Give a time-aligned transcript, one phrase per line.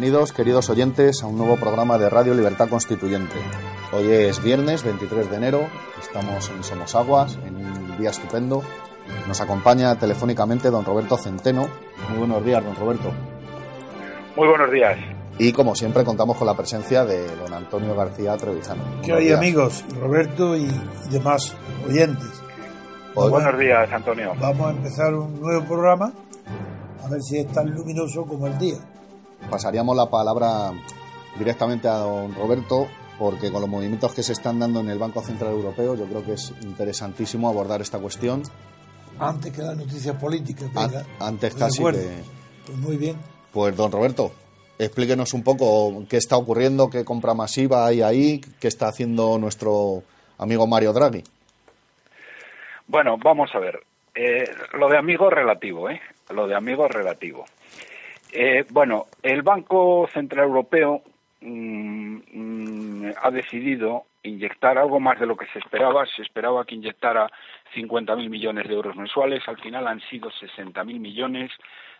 [0.00, 3.36] Bienvenidos, queridos oyentes, a un nuevo programa de Radio Libertad Constituyente.
[3.92, 5.60] Hoy es viernes 23 de enero,
[6.00, 8.62] estamos en Somos Aguas, en un día estupendo.
[9.28, 11.68] Nos acompaña telefónicamente don Roberto Centeno.
[12.08, 13.12] Muy buenos días, don Roberto.
[14.36, 14.96] Muy buenos días.
[15.38, 18.82] Y como siempre contamos con la presencia de don Antonio García Trevijano.
[19.04, 19.84] ¿Qué hay amigos?
[20.00, 20.66] Roberto y
[21.10, 21.54] demás
[21.86, 22.40] oyentes.
[23.14, 24.32] buenos días, Antonio.
[24.40, 26.10] Vamos a empezar un nuevo programa,
[27.04, 28.78] a ver si es tan luminoso como el día
[29.50, 30.72] pasaríamos la palabra
[31.36, 32.86] directamente a don Roberto,
[33.18, 36.24] porque con los movimientos que se están dando en el Banco Central Europeo, yo creo
[36.24, 38.42] que es interesantísimo abordar esta cuestión.
[39.18, 40.70] Antes que las noticias políticas,
[41.18, 42.22] antes casi que...
[42.64, 43.16] Pues muy bien.
[43.52, 44.32] Pues don Roberto,
[44.78, 50.02] explíquenos un poco qué está ocurriendo, qué compra masiva hay ahí, qué está haciendo nuestro
[50.38, 51.22] amigo Mario Draghi.
[52.86, 53.80] Bueno, vamos a ver.
[54.14, 54.44] Eh,
[54.78, 56.00] lo de amigo relativo, ¿eh?
[56.30, 57.44] Lo de amigo relativo.
[58.32, 61.02] Eh, bueno, el Banco Central Europeo
[61.40, 66.06] mm, mm, ha decidido inyectar algo más de lo que se esperaba.
[66.06, 67.30] Se esperaba que inyectara
[67.74, 69.46] 50.000 millones de euros mensuales.
[69.48, 71.50] Al final han sido 60.000 millones.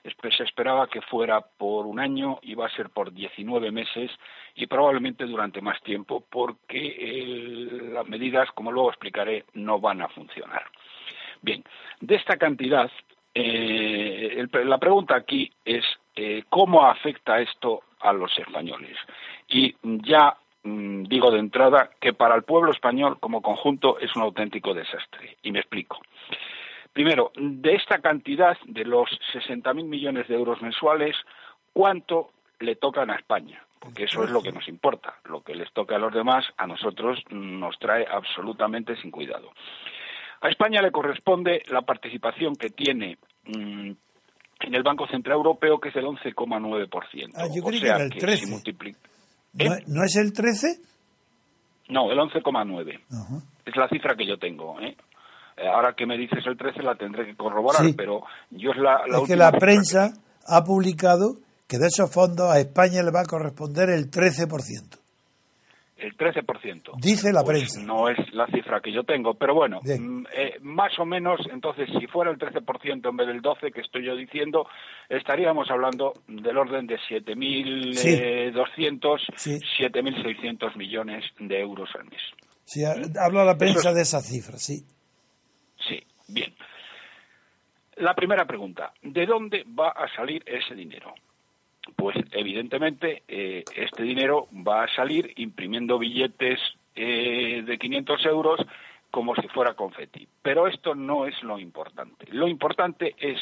[0.02, 4.10] Se esperaba que fuera por un año, iba a ser por 19 meses
[4.54, 10.64] y probablemente durante más tiempo porque las medidas, como luego explicaré, no van a funcionar.
[11.42, 11.62] Bien,
[12.00, 12.90] de esta cantidad,
[13.34, 15.84] eh, la pregunta aquí es
[16.14, 18.96] eh, cómo afecta esto a los españoles.
[19.48, 24.22] Y ya mm, digo de entrada que para el pueblo español como conjunto es un
[24.22, 25.36] auténtico desastre.
[25.42, 26.00] Y me explico.
[26.92, 31.16] Primero, de esta cantidad, de los 60.000 millones de euros mensuales,
[31.72, 33.64] ¿cuánto le tocan a España?
[33.78, 35.14] Porque eso es lo que nos importa.
[35.24, 39.52] Lo que les toca a los demás, a nosotros nos trae absolutamente sin cuidado.
[40.42, 43.92] A España le corresponde la participación que tiene mm,
[44.60, 47.32] en el Banco Central Europeo, que es del 11,9%.
[47.34, 48.62] Ah, yo creí que era el 13.
[49.58, 49.68] ¿Eh?
[49.86, 50.80] ¿No, es el 13?
[51.88, 53.00] No, el 11,9.
[53.64, 54.80] Es la cifra que yo tengo.
[54.80, 54.96] ¿eh?
[55.72, 59.18] Ahora que me dices el 13 la tendré que corroborar, pero yo es la, la
[59.18, 60.12] Es que la prensa
[60.46, 64.99] ha publicado que de esos fondos a España le va a corresponder el 13%
[66.00, 66.92] el 13%.
[67.00, 67.82] Dice la pues prensa.
[67.82, 71.88] No es la cifra que yo tengo, pero bueno, mm, eh, más o menos, entonces,
[71.98, 74.66] si fuera el 13% en vez del 12% que estoy yo diciendo,
[75.08, 79.58] estaríamos hablando del orden de 7.200, sí.
[79.78, 82.22] 7.600 millones de euros al mes.
[82.64, 84.84] Sí, habla la prensa de esa cifra, sí.
[85.88, 86.54] Sí, bien.
[87.96, 91.12] La primera pregunta, ¿de dónde va a salir ese dinero?
[91.96, 96.58] Pues evidentemente eh, este dinero va a salir imprimiendo billetes
[96.94, 98.60] eh, de 500 euros
[99.10, 100.28] como si fuera confeti.
[100.42, 102.26] Pero esto no es lo importante.
[102.30, 103.40] Lo importante es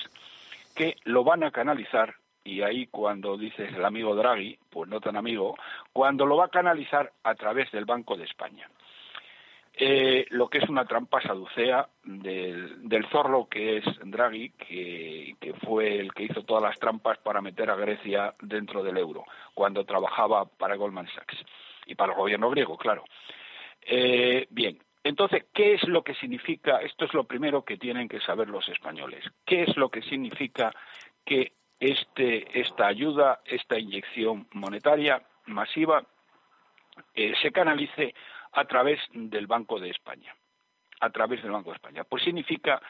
[0.75, 5.17] que lo van a canalizar, y ahí cuando dices el amigo Draghi, pues no tan
[5.17, 5.57] amigo,
[5.93, 8.69] cuando lo va a canalizar a través del Banco de España.
[9.81, 16.01] Eh, lo que es una trampa saducea del, del zorro que es Draghi, que, fue
[16.01, 19.25] el que hizo todas las trampas para meter a Grecia dentro del euro,
[19.55, 21.45] cuando trabajaba para Goldman Sachs
[21.87, 23.05] y para el gobierno griego, claro.
[23.83, 26.79] Eh, bien, entonces, ¿qué es lo que significa?
[26.79, 29.25] Esto es lo primero que tienen que saber los españoles.
[29.47, 30.75] ¿Qué es lo que significa
[31.25, 36.05] que este, esta ayuda, esta inyección monetaria masiva,
[37.15, 38.13] eh, se canalice
[38.61, 40.35] a través del Banco de España.
[41.01, 42.05] A través del Banco de España.
[42.05, 42.81] Pues significa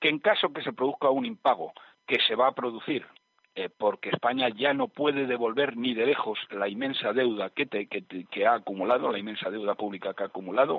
[0.00, 1.72] que en caso que se produzca un impago
[2.06, 3.06] que se va a producir
[3.54, 8.46] eh, porque España ya no puede devolver ni de lejos la inmensa deuda que, que,
[8.46, 10.78] ha acumulado, la inmensa deuda pública que ha acumulado,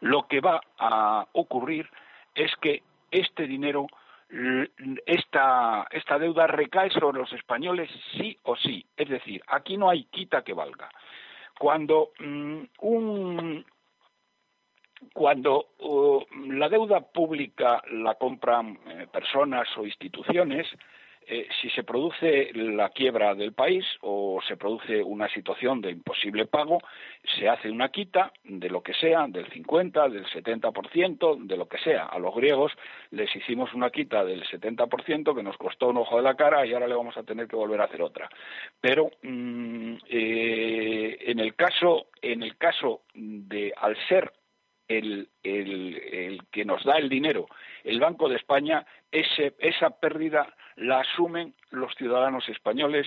[0.00, 1.90] lo que va a ocurrir
[2.36, 3.88] es que este dinero,
[5.06, 8.86] esta, esta deuda recae sobre los españoles sí o sí.
[8.96, 10.88] Es decir, aquí no hay quita que valga.
[11.58, 13.64] Cuando mm, un,
[15.12, 20.66] cuando uh, la deuda pública la compran eh, personas o instituciones,
[21.30, 26.46] eh, si se produce la quiebra del país o se produce una situación de imposible
[26.46, 26.80] pago,
[27.36, 31.78] se hace una quita de lo que sea, del 50, del 70%, de lo que
[31.78, 32.06] sea.
[32.06, 32.72] A los griegos
[33.10, 36.72] les hicimos una quita del 70% que nos costó un ojo de la cara y
[36.72, 38.30] ahora le vamos a tener que volver a hacer otra.
[38.80, 44.32] Pero mm, eh, en el caso en el caso de al ser
[44.88, 47.46] el, el, que nos da el dinero,
[47.84, 53.06] el Banco de España, ese, esa pérdida la asumen los ciudadanos españoles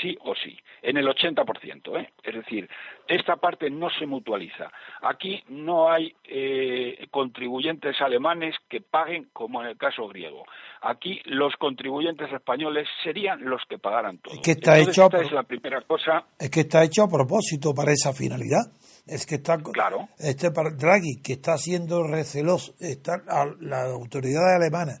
[0.00, 2.00] sí o sí, en el 80%.
[2.00, 2.10] ¿eh?
[2.22, 2.68] Es decir,
[3.06, 4.70] esta parte no se mutualiza.
[5.02, 10.44] Aquí no hay eh, contribuyentes alemanes que paguen como en el caso griego.
[10.82, 14.34] Aquí los contribuyentes españoles serían los que pagaran todo.
[14.34, 16.24] Es que está hecho esta es la primera cosa.
[16.38, 18.62] Es que está hecho a propósito para esa finalidad.
[19.06, 20.08] Es que está claro.
[20.18, 23.22] este Draghi que está siendo receloso, está,
[23.60, 25.00] las autoridades alemanas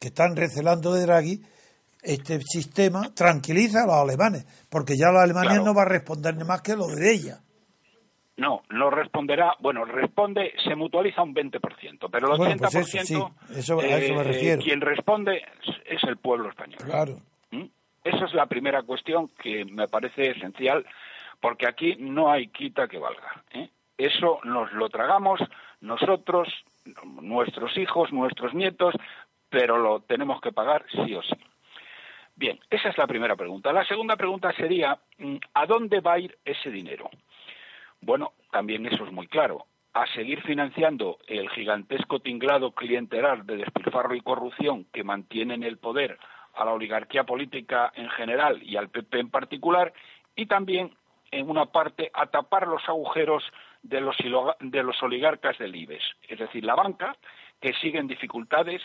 [0.00, 1.42] que están recelando de Draghi
[2.02, 6.60] este sistema tranquiliza a los alemanes, porque ya la Alemania no va a responder más
[6.60, 7.38] que lo de ella.
[8.36, 13.56] No, no responderá, bueno, responde, se mutualiza un 20%, pero el 80%, pues eso, a
[13.56, 14.62] eso me eh, refiero.
[14.62, 15.42] quien responde
[15.84, 16.80] es el pueblo español.
[16.82, 17.18] Claro.
[17.50, 17.66] ¿Mm?
[18.02, 20.84] Esa es la primera cuestión que me parece esencial,
[21.42, 23.42] porque aquí no hay quita que valga.
[23.52, 23.68] ¿eh?
[23.98, 25.40] Eso nos lo tragamos
[25.80, 26.48] nosotros,
[27.20, 28.94] nuestros hijos, nuestros nietos,
[29.50, 31.34] pero lo tenemos que pagar sí o sí.
[32.36, 33.72] Bien, esa es la primera pregunta.
[33.72, 37.10] La segunda pregunta sería, mm, ¿a dónde va a ir ese dinero?
[38.00, 39.66] Bueno, también eso es muy claro.
[39.94, 45.78] A seguir financiando el gigantesco tinglado clientelar de despilfarro y corrupción que mantiene en el
[45.78, 46.18] poder
[46.54, 49.92] a la oligarquía política en general y al PP en particular,
[50.34, 50.94] y también,
[51.32, 53.42] en una parte, a tapar los agujeros
[53.82, 54.16] de los,
[54.60, 57.16] de los oligarcas del IBEX, es decir, la banca,
[57.60, 58.82] que sigue en dificultades,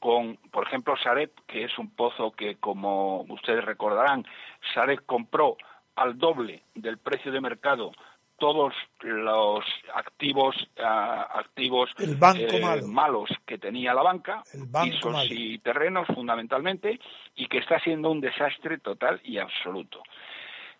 [0.00, 4.26] con, por ejemplo, Saret, que es un pozo que, como ustedes recordarán,
[4.74, 5.56] Saret compró
[5.94, 7.92] al doble del precio de mercado
[8.36, 9.64] todos los
[9.94, 14.42] activos ah, activos eh, malos que tenía la banca,
[14.82, 16.98] pisos y terrenos fundamentalmente,
[17.36, 20.02] y que está siendo un desastre total y absoluto.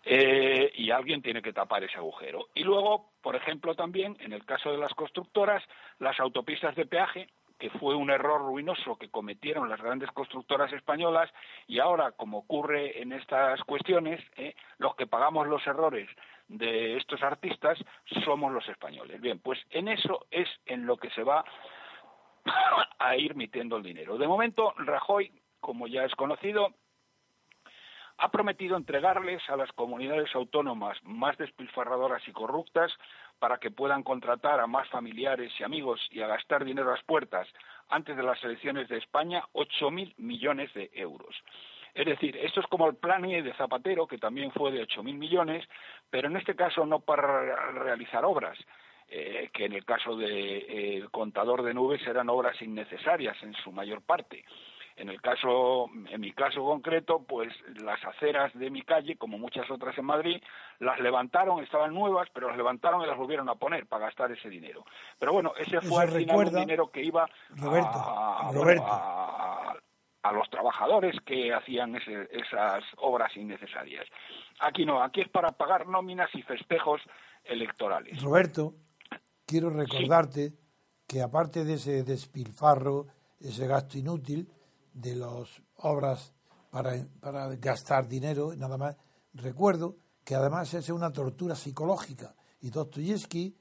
[0.07, 2.49] Eh, y alguien tiene que tapar ese agujero.
[2.53, 5.63] Y luego, por ejemplo, también en el caso de las constructoras,
[5.97, 11.31] las autopistas de peaje que fue un error ruinoso que cometieron las grandes constructoras españolas
[11.67, 16.09] y ahora, como ocurre en estas cuestiones, eh, los que pagamos los errores
[16.47, 17.79] de estos artistas
[18.25, 19.21] somos los españoles.
[19.21, 21.45] Bien, pues en eso es en lo que se va
[22.99, 24.17] a ir metiendo el dinero.
[24.17, 26.73] De momento, Rajoy, como ya es conocido,
[28.17, 32.91] ha prometido entregarles a las comunidades autónomas más despilfarradoras y corruptas
[33.39, 37.03] para que puedan contratar a más familiares y amigos y a gastar dinero a las
[37.03, 37.47] puertas
[37.89, 41.35] antes de las elecciones de España 8.000 millones de euros.
[41.93, 45.65] Es decir, esto es como el plan de Zapatero, que también fue de 8.000 millones,
[46.09, 48.57] pero en este caso no para realizar obras,
[49.07, 53.53] eh, que en el caso del de, eh, contador de nubes eran obras innecesarias en
[53.53, 54.43] su mayor parte.
[54.97, 59.69] En el caso, en mi caso concreto, pues las aceras de mi calle, como muchas
[59.69, 60.41] otras en Madrid,
[60.79, 64.49] las levantaron, estaban nuevas, pero las levantaron y las volvieron a poner para gastar ese
[64.49, 64.85] dinero.
[65.19, 67.27] Pero bueno, ese fue al final dinero que iba
[67.61, 69.73] a,
[70.23, 74.05] a, los trabajadores que hacían esas obras innecesarias.
[74.61, 77.01] Aquí no, aquí es para pagar nóminas y festejos
[77.43, 78.23] electorales.
[78.23, 78.75] Roberto,
[79.45, 80.53] quiero recordarte
[81.05, 83.07] que aparte de ese despilfarro,
[83.41, 84.49] ese gasto inútil,
[84.95, 86.33] de las obras
[86.71, 88.95] para, para gastar dinero, nada más.
[89.33, 93.55] Recuerdo que además es una tortura psicológica y Dostoyevsky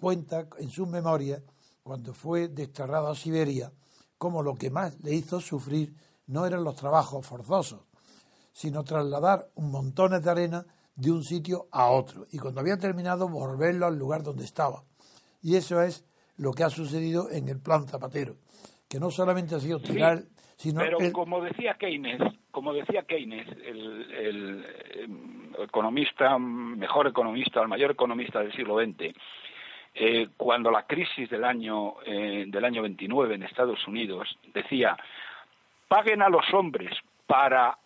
[0.00, 1.42] cuenta en sus memorias,
[1.82, 3.72] cuando fue desterrado a Siberia,
[4.16, 5.94] como lo que más le hizo sufrir
[6.26, 7.80] no eran los trabajos forzosos,
[8.52, 10.64] sino trasladar un montón de arena
[10.94, 14.84] de un sitio a otro y cuando había terminado volverlo al lugar donde estaba.
[15.40, 16.04] Y eso es
[16.36, 18.36] lo que ha sucedido en el plan Zapatero,
[18.88, 20.24] que no solamente ha sido tirar
[20.76, 28.40] pero como decía Keynes, como decía Keynes, el, em, economista, mejor economista, el mayor economista
[28.40, 29.14] del siglo XX,
[29.94, 34.96] eh, cuando la crisis del año, eh, del año 29 en Estados Unidos decía,
[35.88, 37.76] paguen a los hombres para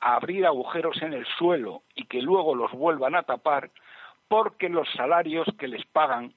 [0.00, 3.70] abrir agujeros en el suelo y que luego los vuelvan a tapar,
[4.28, 6.32] porque los salarios que les pagan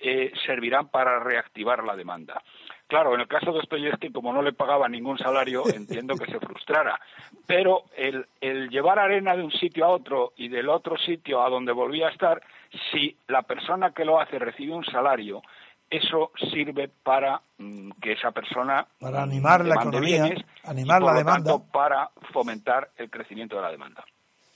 [0.00, 2.42] eh, servirán para reactivar la demanda.
[2.88, 6.40] Claro, en el caso de Dostoyevsky, como no le pagaba ningún salario, entiendo que se
[6.40, 6.98] frustrara.
[7.46, 11.50] Pero el, el llevar arena de un sitio a otro y del otro sitio a
[11.50, 12.42] donde volvía a estar,
[12.90, 15.42] si la persona que lo hace recibe un salario,
[15.90, 21.06] eso sirve para mm, que esa persona para animar la economía, bienes animar y, por
[21.06, 24.04] la lo demanda, tanto, para fomentar el crecimiento de la demanda.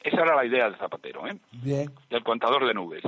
[0.02, 1.36] Esa era la idea de Zapatero, ¿eh?
[1.52, 3.02] bien, del contador de nubes.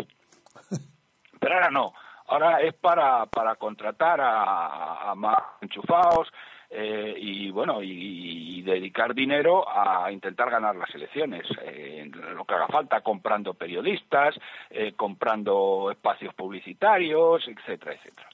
[1.40, 1.92] Pero ahora no,
[2.26, 6.28] ahora es para, para contratar a, a más enchufados
[6.70, 12.54] eh, y bueno y, y dedicar dinero a intentar ganar las elecciones, eh, lo que
[12.54, 14.34] haga falta, comprando periodistas,
[14.70, 18.28] eh, comprando espacios publicitarios, etcétera, etcétera.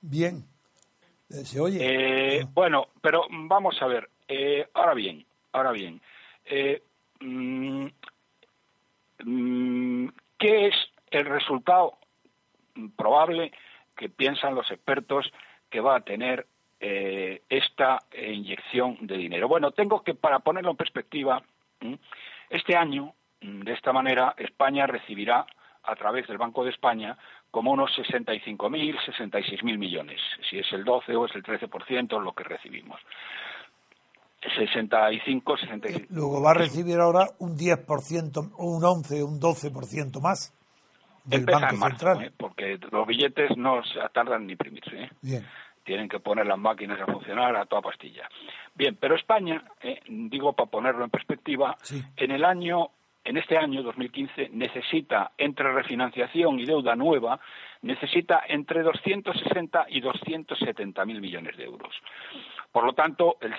[0.00, 0.44] bien.
[1.30, 1.78] Eh, se oye.
[2.38, 4.08] Eh, bueno, pero vamos a ver.
[4.26, 6.00] Eh, ahora bien, ahora bien.
[6.46, 6.82] eh,
[7.20, 7.86] mm,
[9.24, 10.74] mm, ¿Qué es
[11.10, 11.98] el resultado
[12.96, 13.52] probable
[13.96, 15.30] que piensan los expertos
[15.68, 16.46] que va a tener
[16.80, 19.48] eh, esta inyección de dinero?
[19.48, 21.42] Bueno, tengo que, para ponerlo en perspectiva,
[22.48, 25.46] este año, de esta manera, España recibirá
[25.82, 27.16] a través del Banco de España
[27.50, 32.44] como unos 65.000, 66.000 millones, si es el 12 o es el 13% lo que
[32.44, 33.00] recibimos.
[34.56, 36.06] 65, 66.
[36.10, 40.54] Luego va a recibir ahora un 10%, o un 11, un 12% más
[41.30, 42.26] del Empieza Banco en marzo, Central.
[42.26, 42.32] ¿eh?
[42.36, 45.04] porque los billetes no se tardan ni imprimirse.
[45.04, 45.10] ¿eh?
[45.22, 45.46] Bien,
[45.84, 48.28] Tienen que poner las máquinas a funcionar a toda pastilla.
[48.74, 52.02] Bien, pero España, eh, digo para ponerlo en perspectiva, Sí.
[52.16, 52.90] en el año,
[53.24, 57.40] en este año 2015 necesita entre refinanciación y deuda nueva
[57.82, 61.94] necesita entre 260 y 270 mil millones de euros.
[62.72, 63.54] Por lo tanto, el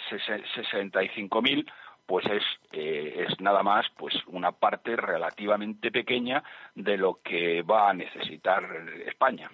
[0.55, 1.65] 65 mil
[2.05, 6.43] pues es, eh, es nada más pues una parte relativamente pequeña
[6.75, 8.63] de lo que va a necesitar
[9.05, 9.49] España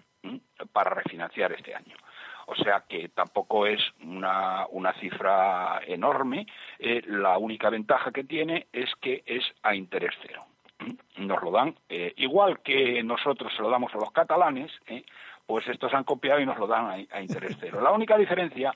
[0.72, 1.96] para refinanciar este año.
[2.48, 6.48] O sea que tampoco es una, una cifra enorme.
[6.80, 10.46] Eh, la única ventaja que tiene es que es a interés cero.
[11.18, 15.04] Nos lo dan, eh, igual que nosotros se lo damos a los catalanes, ¿eh?
[15.46, 17.82] pues estos han copiado y nos lo dan a, a interés cero.
[17.82, 18.74] La única diferencia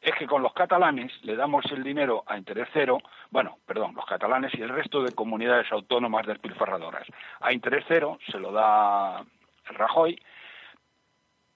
[0.00, 2.98] es que con los catalanes le damos el dinero a interés cero,
[3.30, 7.06] bueno, perdón, los catalanes y el resto de comunidades autónomas despilfarradoras.
[7.40, 9.24] A interés cero se lo da
[9.66, 10.20] Rajoy,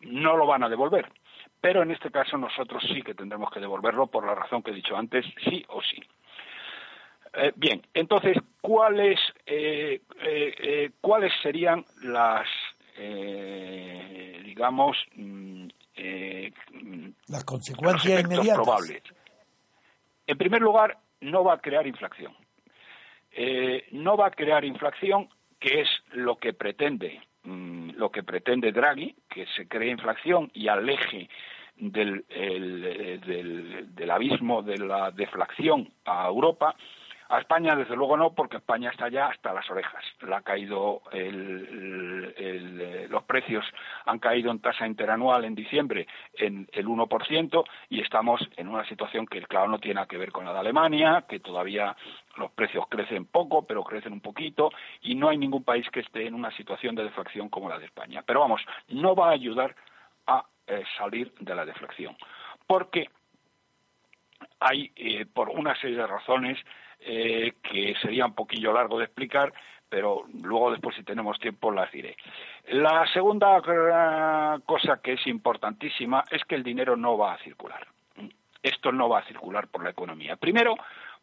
[0.01, 1.11] no lo van a devolver.
[1.61, 4.75] Pero en este caso nosotros sí que tendremos que devolverlo por la razón que he
[4.75, 6.03] dicho antes, sí o sí.
[7.35, 12.47] Eh, bien, entonces, ¿cuáles, eh, eh, eh, ¿cuáles serían las,
[12.97, 15.69] eh, digamos, mm,
[17.33, 18.55] las consecuencias inmediatas.
[18.63, 19.03] probables.
[20.27, 22.35] En primer lugar, no va a crear inflación.
[23.33, 28.73] Eh, no va a crear inflación, que es lo que pretende mm, lo que pretende
[28.73, 31.29] Draghi, que se cree inflación y aleje
[31.77, 36.77] del, el- eh, del, del abismo de la deflación a Europa.
[37.33, 40.05] A España, desde luego, no, porque España está ya hasta las orejas.
[40.31, 41.33] Ha caído eh,
[43.09, 43.65] los precios
[44.05, 49.27] han caído en tasa interanual en diciembre en el 1% y estamos en una situación
[49.27, 51.97] que, claro, no tiene que ver con la de Alemania, que todavía
[52.37, 54.71] los precios crecen poco, pero crecen un poquito,
[55.01, 57.87] y no hay ningún país que esté en una situación de deflación como la de
[57.87, 58.23] España.
[58.27, 59.75] Pero vamos, no va a ayudar
[60.27, 62.15] a eh, salir de la deflación,
[62.67, 63.09] porque
[64.61, 66.59] hay, eh, por una serie de razones
[67.05, 69.53] eh, que sería un poquillo largo de explicar,
[69.89, 72.17] pero luego después si tenemos tiempo las diré.
[72.69, 73.61] La segunda
[74.65, 77.87] cosa que es importantísima es que el dinero no va a circular.
[78.63, 80.37] Esto no va a circular por la economía.
[80.37, 80.77] Primero,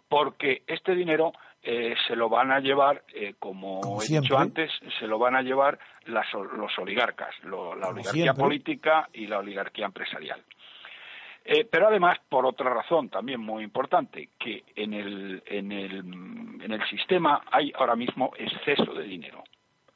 [0.07, 1.31] porque este dinero
[1.63, 4.27] eh, se lo van a llevar, eh, como, Como he siempre.
[4.29, 8.43] dicho antes, se lo van a llevar las- los oligarcas, lo- la Como oligarquía siempre.
[8.43, 10.41] política y la oligarquía empresarial.
[11.46, 16.72] Eh, pero además, por otra razón también muy importante, que en el, en el, en
[16.72, 19.43] el sistema hay ahora mismo exceso de dinero.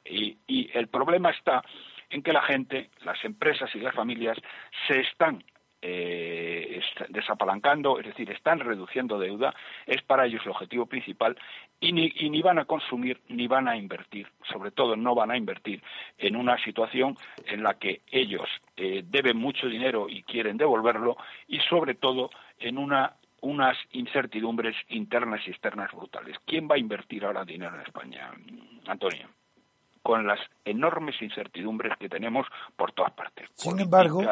[0.04, 1.62] Y, y el problema está
[2.10, 4.38] en que la gente, las empresas y las familias
[4.86, 5.42] se están
[5.86, 9.54] eh, desapalancando, es decir, están reduciendo deuda,
[9.86, 11.36] es para ellos el objetivo principal,
[11.78, 15.30] y ni, y ni van a consumir ni van a invertir, sobre todo no van
[15.30, 15.82] a invertir
[16.16, 21.60] en una situación en la que ellos eh, deben mucho dinero y quieren devolverlo, y
[21.60, 26.34] sobre todo en una unas incertidumbres internas y externas brutales.
[26.46, 28.32] ¿Quién va a invertir ahora dinero en España,
[28.86, 29.28] Antonio?
[30.04, 32.46] Con las enormes incertidumbres que tenemos
[32.76, 33.48] por todas partes.
[33.54, 34.22] Sin embargo,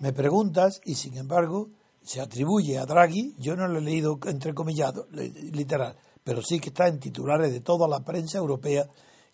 [0.00, 1.68] me preguntas y sin embargo
[2.02, 6.88] se atribuye a Draghi, yo no lo he leído entrecomillado, literal, pero sí que está
[6.88, 8.84] en titulares de toda la prensa europea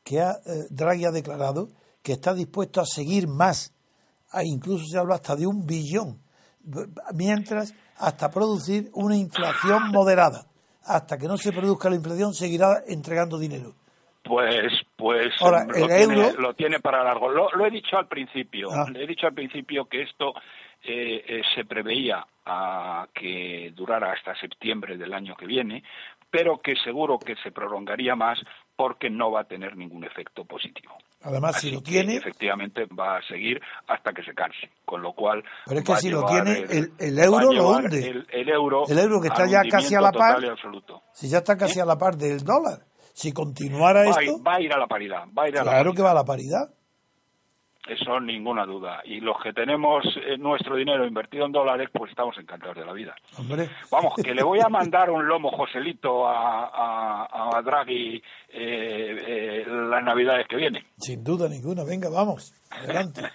[0.05, 1.69] que ha, eh, Draghi ha declarado
[2.03, 3.77] que está dispuesto a seguir más,
[4.31, 6.21] Ah, incluso se habla hasta de un billón,
[7.15, 10.47] mientras hasta producir una inflación moderada.
[10.83, 13.75] Hasta que no se produzca la inflación seguirá entregando dinero.
[14.27, 17.31] Pues, pues Ahora, lo, el tiene, euro- lo tiene para largo.
[17.31, 18.69] Lo, lo he dicho al principio.
[18.73, 18.87] Ah.
[18.91, 20.35] Le he dicho al principio que esto
[20.83, 25.83] eh, eh, se preveía a que durara hasta septiembre del año que viene,
[26.31, 28.39] pero que seguro que se prolongaría más
[28.75, 30.97] porque no va a tener ningún efecto positivo.
[31.23, 35.43] Además, si lo tiene, efectivamente va a seguir hasta que se canse, con lo cual
[35.67, 36.65] Pero es que si lo tiene,
[36.99, 38.07] el- euro lo hunde.
[38.07, 40.39] El, el euro, El euro que está ya casi a la par.
[41.13, 42.81] si ya está casi a la par del dólar,
[43.17, 45.71] si continuara Va, esto, va a ir a la paridad, va a ir a la
[45.71, 45.97] claro paridad.
[45.97, 46.69] que va a la paridad.
[47.89, 49.01] Eso ninguna duda.
[49.05, 52.93] Y los que tenemos eh, nuestro dinero invertido en dólares, pues estamos encantados de la
[52.93, 53.15] vida.
[53.39, 58.23] Hombre, Vamos, que le voy a mandar un lomo Joselito a, a, a Draghi eh,
[58.51, 60.83] eh, las navidades que vienen.
[60.99, 61.85] sin duda ninguna.
[61.85, 63.23] Venga, vamos, adelante.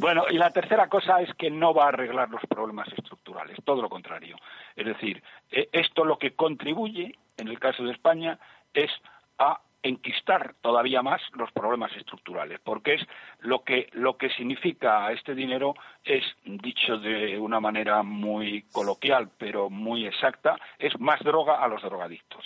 [0.00, 3.82] Bueno, y la tercera cosa es que no va a arreglar los problemas estructurales, todo
[3.82, 4.36] lo contrario.
[4.74, 8.38] Es decir, eh, esto lo que contribuye, en el caso de España,
[8.76, 8.90] es
[9.38, 13.06] a enquistar todavía más los problemas estructurales, porque es
[13.40, 19.70] lo que lo que significa este dinero es dicho de una manera muy coloquial, pero
[19.70, 22.44] muy exacta, es más droga a los drogadictos.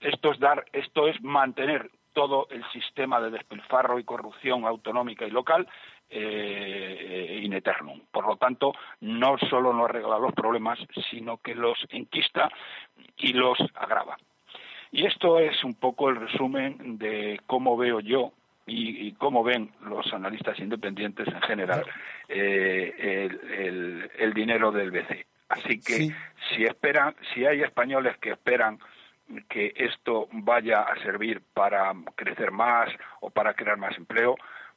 [0.00, 5.30] Esto es dar, esto es mantener todo el sistema de despilfarro y corrupción autonómica y
[5.30, 5.68] local
[6.08, 8.00] eh, in eternum.
[8.10, 10.78] Por lo tanto, no solo no arregla los problemas,
[11.10, 12.48] sino que los enquista
[13.18, 14.16] y los agrava.
[14.92, 18.32] Y esto es un poco el resumen de cómo veo yo
[18.66, 21.84] y, y cómo ven los analistas independientes en general
[22.28, 25.26] eh, el, el- el dinero del BCE.
[25.48, 26.12] Así que Sí.
[26.54, 28.78] si esperan, si hay españoles que esperan
[29.48, 32.88] que esto vaya a servir para crecer más
[33.20, 34.36] o para crear más empleo,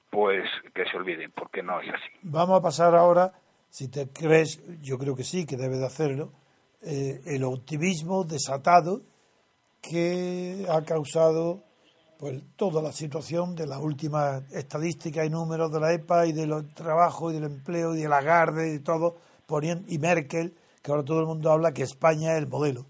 [0.09, 2.09] pues que se olviden, porque no es así.
[2.23, 3.31] Vamos a pasar ahora,
[3.69, 6.31] si te crees, yo creo que sí, que debe de hacerlo,
[6.81, 9.01] eh, el optimismo desatado
[9.81, 11.63] que ha causado
[12.19, 16.47] pues toda la situación de las últimas estadísticas y números de la EPA y de
[16.47, 19.15] los trabajos y del empleo y de la Garde y todo,
[19.47, 22.85] poniendo, y Merkel, que ahora todo el mundo habla que España es el modelo.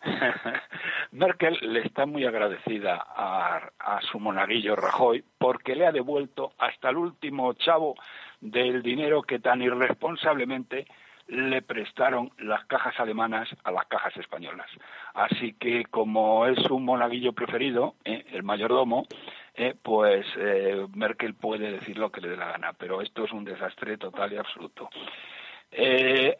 [1.12, 6.88] Merkel le está muy agradecida a, a su monaguillo Rajoy porque le ha devuelto hasta
[6.88, 7.94] el último chavo
[8.40, 10.86] del dinero que tan irresponsablemente
[11.30, 14.68] le prestaron las cajas alemanas a las cajas españolas.
[15.14, 19.06] Así que como es un monaguillo preferido, eh, el mayordomo,
[19.54, 23.32] eh, pues eh, Merkel puede decir lo que le dé la gana, pero esto es
[23.32, 24.90] un desastre total y absoluto.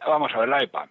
[0.05, 0.89] Vamos a ver la EPA.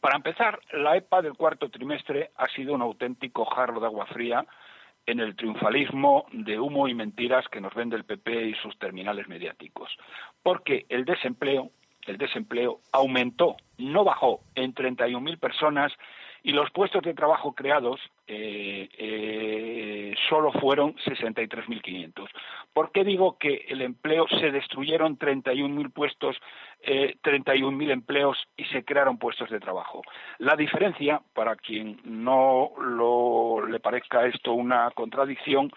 [0.00, 4.44] Para empezar, la EPA del cuarto trimestre ha sido un auténtico jarro de agua fría
[5.06, 9.28] en el triunfalismo de humo y mentiras que nos vende el PP y sus terminales
[9.28, 9.96] mediáticos.
[10.42, 11.70] Porque el desempleo,
[12.06, 15.92] el desempleo aumentó, no bajó, en 31.000 personas
[16.46, 22.28] y los puestos de trabajo creados eh, eh, solo fueron 63.500.
[22.72, 26.36] ¿Por qué digo que el empleo se destruyeron 31.000 puestos,
[26.82, 30.02] eh, 31.000 empleos y se crearon puestos de trabajo?
[30.38, 35.72] La diferencia, para quien no lo, le parezca esto una contradicción,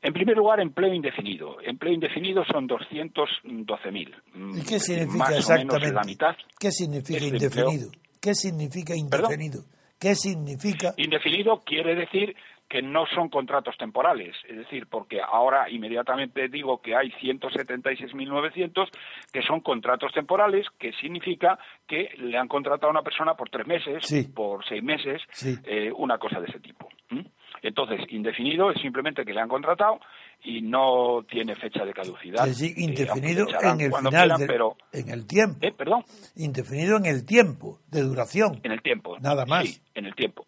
[0.00, 1.60] En primer lugar, empleo indefinido.
[1.60, 4.14] Empleo indefinido son 212.000.
[4.34, 5.76] mm, ¿Y qué significa más exactamente?
[5.76, 6.34] o menos la mitad.
[6.58, 7.90] ¿Qué significa indefinido?
[8.20, 9.62] ¿Qué significa indefinido?
[10.02, 10.94] ¿Qué significa?
[10.96, 12.34] Indefinido quiere decir
[12.68, 18.88] que no son contratos temporales, es decir, porque ahora inmediatamente digo que hay 176.900
[19.32, 23.66] que son contratos temporales, que significa que le han contratado a una persona por tres
[23.66, 25.22] meses, por seis meses,
[25.66, 26.88] eh, una cosa de ese tipo.
[27.62, 30.00] Entonces, indefinido es simplemente que le han contratado
[30.42, 32.46] y no tiene fecha de caducidad.
[32.46, 34.76] Es decir, indefinido en el final, pero...
[34.92, 35.58] en el tiempo.
[35.60, 35.72] ¿Eh?
[35.72, 36.04] Perdón.
[36.36, 38.60] Indefinido en el tiempo, de duración.
[38.64, 39.16] En el tiempo.
[39.20, 39.68] Nada más.
[39.68, 40.44] Sí, en el tiempo.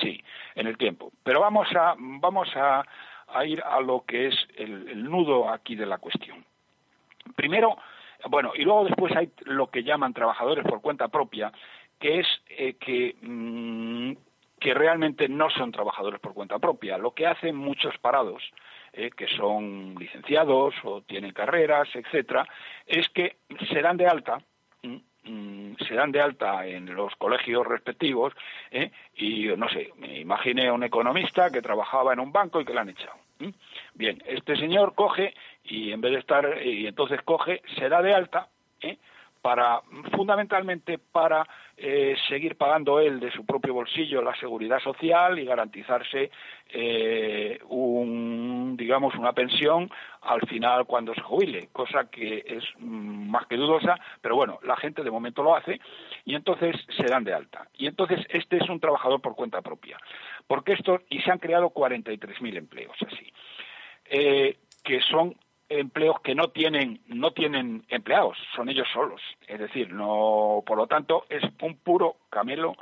[0.00, 0.20] Sí,
[0.56, 1.12] en el tiempo.
[1.22, 2.84] Pero vamos a, vamos a,
[3.44, 6.44] ir a lo que es el, nudo aquí de la cuestión.
[7.36, 7.76] Primero,
[8.28, 11.52] bueno, y luego después hay lo que llaman trabajadores por cuenta propia,
[12.00, 14.12] que es eh, que, mm,
[14.58, 16.98] que realmente no son trabajadores por cuenta propia.
[16.98, 18.42] Lo que hacen muchos parados,
[18.92, 22.46] eh, que son licenciados o tienen carreras, etcétera,
[22.86, 23.36] es que
[23.70, 24.42] se dan de alta
[25.28, 28.32] Mm, se dan de alta en los colegios respectivos
[28.70, 28.90] ¿eh?
[29.14, 32.72] y no sé, me imaginé a un economista que trabajaba en un banco y que
[32.72, 33.18] le han echado.
[33.94, 38.14] Bien, este señor coge y en vez de estar, y entonces coge, se da de
[38.14, 38.48] alta
[38.80, 38.96] ¿eh?
[39.48, 39.80] Para
[40.14, 41.42] fundamentalmente para
[41.74, 46.30] eh, seguir pagando él de su propio bolsillo la seguridad social y garantizarse
[46.68, 53.46] eh, un digamos una pensión al final cuando se jubile cosa que es mm, más
[53.46, 55.80] que dudosa pero bueno la gente de momento lo hace
[56.26, 57.68] y entonces se dan de alta.
[57.78, 59.96] Y entonces este es un trabajador por cuenta propia
[60.46, 63.32] porque esto y se han creado 43.000 empleos así
[64.10, 65.34] eh, que son
[65.68, 69.20] empleos que no tienen no tienen empleados, son ellos solos.
[69.46, 72.74] Es decir, no, por lo tanto, es un puro camelo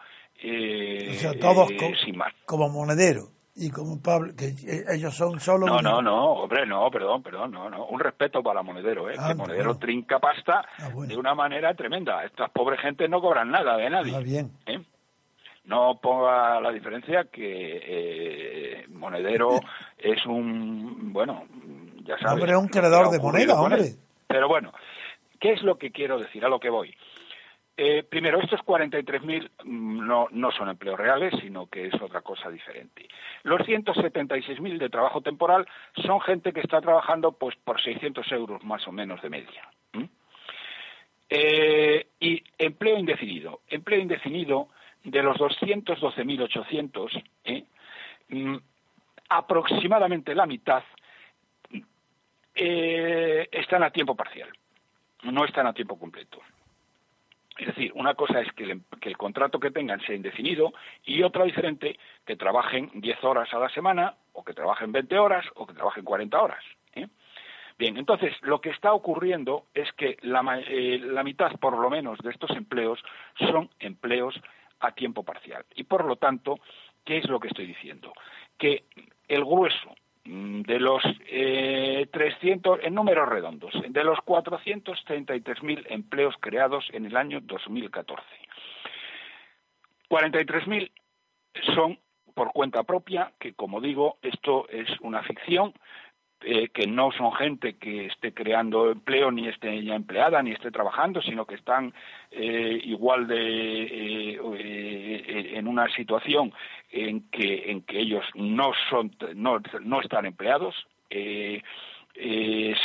[0.43, 2.33] eh, todos eh, sin más.
[2.45, 4.55] como monedero y como Pablo, que
[4.93, 5.67] ellos son solo.
[5.67, 7.87] No, no, no, hombre, no, perdón, perdón, no, no.
[7.87, 9.15] Un respeto para Monedero, ¿eh?
[9.15, 12.23] que ah, Monedero trinca pasta ah, de una manera tremenda.
[12.25, 14.15] Estas pobres gentes no cobran nada de nadie.
[14.15, 14.53] Ah, bien.
[14.67, 14.79] ¿eh?
[15.65, 19.59] No ponga la diferencia que eh, Monedero
[19.99, 21.45] es un, bueno,
[22.07, 22.35] ya sabes.
[22.35, 23.95] Hombre, un creador de moneda, hombre.
[24.27, 24.73] Pero bueno,
[25.41, 26.45] ¿qué es lo que quiero decir?
[26.45, 26.95] A lo que voy.
[27.79, 32.51] Eh, primero, estos 43.000 mm, no, no son empleos reales, sino que es otra cosa
[32.51, 33.07] diferente.
[33.43, 35.67] Los 176.000 de trabajo temporal
[35.97, 39.69] son gente que está trabajando pues por 600 euros más o menos de media.
[41.29, 43.61] Eh, y empleo indefinido.
[43.69, 44.69] Empleo indefinido
[45.05, 47.65] de los 212.800, ¿eh?
[48.29, 48.57] Mm,
[49.29, 50.83] aproximadamente la mitad
[52.57, 54.49] eh, están a tiempo parcial,
[55.25, 56.41] no están a tiempo completo.
[57.59, 60.73] Es decir, una cosa es que el, el, contrato que tengan sea indefinido
[61.05, 65.47] y otra diferente que trabajen 10 horas a la semana o que trabajen 20 horas
[65.55, 66.63] o que trabajen 40 horas.
[66.95, 67.09] ¿eh?
[67.79, 72.19] Bien, entonces lo que está ocurriendo es que la, eh, la mitad, por lo menos,
[72.19, 73.03] de estos empleos
[73.39, 74.39] son empleos
[74.81, 75.65] a tiempo parcial.
[75.75, 76.59] Y por lo tanto,
[77.05, 78.13] ¿qué es lo que estoy diciendo?
[78.59, 78.85] Que
[79.29, 79.95] el grueso
[80.27, 87.41] de los eh, 300, en números redondos, de los 433.000 empleos creados en el año
[87.41, 88.23] 2014.
[90.09, 90.91] 43.000
[91.75, 91.99] son
[92.35, 95.73] por cuenta propia, que como digo, esto es una ficción,
[96.43, 100.71] eh, que no son gente que esté creando empleo, ni esté ya empleada, ni esté
[100.71, 101.95] trabajando, sino que están
[102.31, 106.53] eh, igual de eh, en una situación
[106.91, 110.75] en que en que ellos no son no, no están empleados.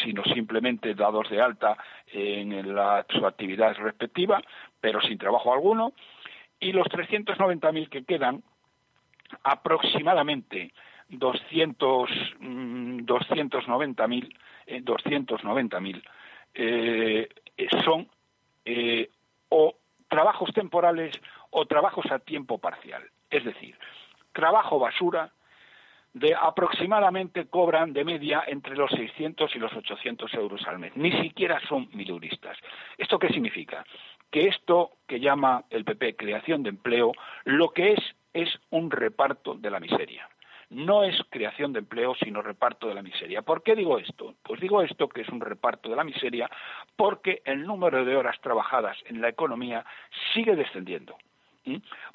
[0.03, 4.41] sino simplemente dados de alta en la, su actividad respectiva,
[4.79, 5.93] pero sin trabajo alguno,
[6.59, 8.43] y los 390.000 que quedan,
[9.43, 10.73] aproximadamente
[11.11, 14.35] 200, 290 mil,
[14.83, 16.03] 290 eh, mil
[16.53, 17.29] eh,
[17.83, 18.07] son
[18.65, 19.09] eh,
[19.49, 19.75] o
[20.07, 21.13] trabajos temporales
[21.51, 23.03] o trabajos a tiempo parcial.
[23.29, 23.77] Es decir,
[24.33, 25.31] trabajo basura
[26.13, 30.95] de aproximadamente cobran de media entre los 600 y los 800 euros al mes.
[30.95, 32.57] Ni siquiera son miluristas.
[32.97, 33.85] ¿Esto qué significa?
[34.29, 37.13] Que esto que llama el PP creación de empleo,
[37.45, 37.99] lo que es
[38.33, 40.29] es un reparto de la miseria
[40.71, 43.41] no es creación de empleo, sino reparto de la miseria.
[43.41, 44.35] ¿Por qué digo esto?
[44.41, 46.49] Pues digo esto, que es un reparto de la miseria,
[46.95, 49.85] porque el número de horas trabajadas en la economía
[50.33, 51.17] sigue descendiendo.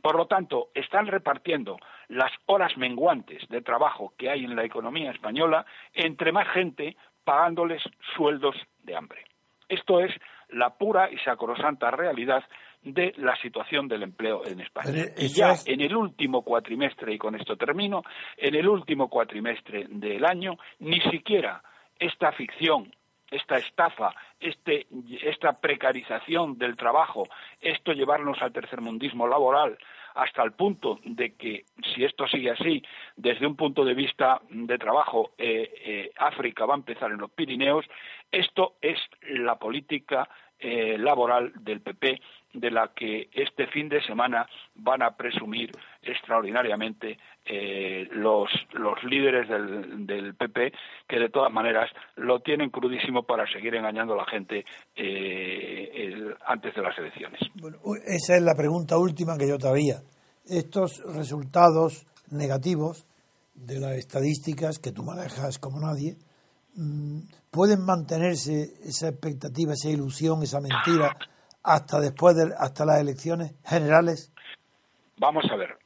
[0.02, 1.76] Por lo tanto, están repartiendo
[2.08, 7.82] las horas menguantes de trabajo que hay en la economía española entre más gente pagándoles
[8.16, 9.24] sueldos de hambre.
[9.68, 10.12] Esto es
[10.48, 12.44] la pura y sacrosanta realidad
[12.86, 15.06] de la situación del empleo en España.
[15.18, 18.04] y ya en el último cuatrimestre, y con esto termino,
[18.36, 21.62] en el último cuatrimestre del año, ni siquiera
[21.98, 22.94] esta ficción,
[23.28, 24.86] esta estafa, este,
[25.20, 27.26] esta precarización del trabajo,
[27.60, 29.76] esto llevarnos al tercermundismo laboral,
[30.14, 32.82] hasta el punto de que, si esto sigue así,
[33.16, 37.32] desde un punto de vista de trabajo, eh, eh, África va a empezar en los
[37.32, 37.84] Pirineos,
[38.30, 42.18] esto es la política eh, laboral del PP
[42.56, 45.70] de la que este fin de semana van a presumir
[46.02, 50.72] extraordinariamente eh, los, los líderes del, del, PP,
[51.08, 54.64] que de todas maneras lo tienen crudísimo para seguir engañando a la gente
[54.96, 57.40] eh, antes de las elecciones.
[57.60, 59.96] Bueno, esa es la pregunta última que yo te haría.
[60.48, 63.06] Estos resultados negativos
[63.54, 66.16] de las estadísticas que tú manejas como nadie,
[66.74, 71.16] mm, ¿pueden mantenerse esa expectativa, esa ilusión, esa mentira?
[71.66, 74.32] Hasta después de hasta las elecciones generales?
[75.18, 75.76] Vamos a ver.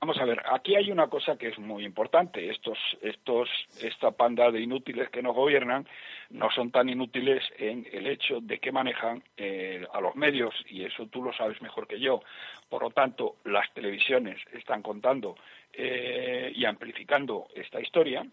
[0.00, 2.50] vamos a ver, aquí hay una cosa que es muy importante.
[2.50, 3.48] Estos, estos,
[3.80, 5.88] esta panda de inútiles que nos gobiernan
[6.30, 10.84] no son tan inútiles en el hecho de que manejan eh, a los medios, y
[10.84, 12.20] eso tú lo sabes mejor que yo.
[12.68, 15.36] Por lo tanto, las televisiones están contando
[15.72, 18.26] eh, y amplificando esta historia.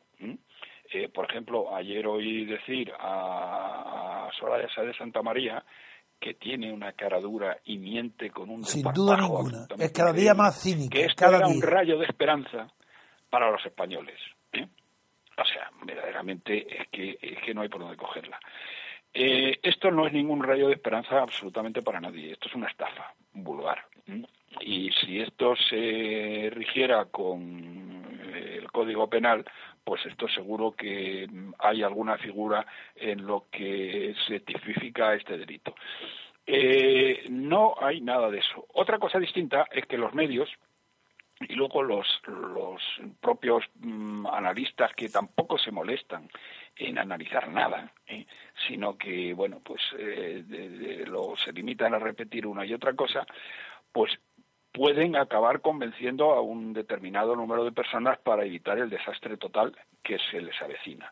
[0.90, 5.64] Eh, por ejemplo, ayer oí decir a, a Soraya de Santa María
[6.20, 9.68] que tiene una cara dura y miente con un sin duda ninguna.
[9.78, 12.68] Es cada día más cínico que esto cada era un rayo de esperanza
[13.30, 14.20] para los españoles
[14.54, 14.68] ¿eh?
[15.38, 18.40] o sea verdaderamente es que es que no hay por dónde cogerla.
[19.14, 22.34] Eh, esto no es ningún rayo de esperanza absolutamente para nadie.
[22.34, 23.86] Esto es una estafa vulgar
[24.62, 29.46] y si esto se rigiera con el código penal
[29.88, 35.76] pues esto seguro que hay alguna figura en lo que se tipifica este delito.
[36.46, 38.68] Eh, no hay nada de eso.
[38.74, 40.50] Otra cosa distinta es que los medios
[41.40, 42.06] y luego los,
[43.22, 46.30] propios mm, analistas que tampoco se molestan
[46.76, 48.26] en analizar nada, ¿eh?
[48.68, 50.44] sino que, bueno, pues eh,
[51.46, 53.26] se limitan a repetir una y otra cosa,
[53.94, 54.12] pues
[54.78, 60.20] pueden acabar convenciendo a un determinado número de personas para evitar el desastre total que
[60.30, 61.12] se les avecina.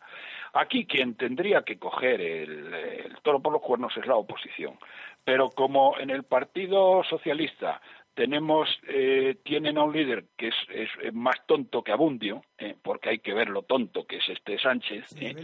[0.54, 4.78] Aquí quien tendría que coger el, toro por los cuernos es la oposición,
[5.24, 7.82] pero como en el Partido Socialista
[8.14, 13.20] tenemos eh, tienen a un líder que es, más tonto que Abundio, eh, porque hay
[13.20, 15.36] que ver lo tonto que es este Sánchez, eh,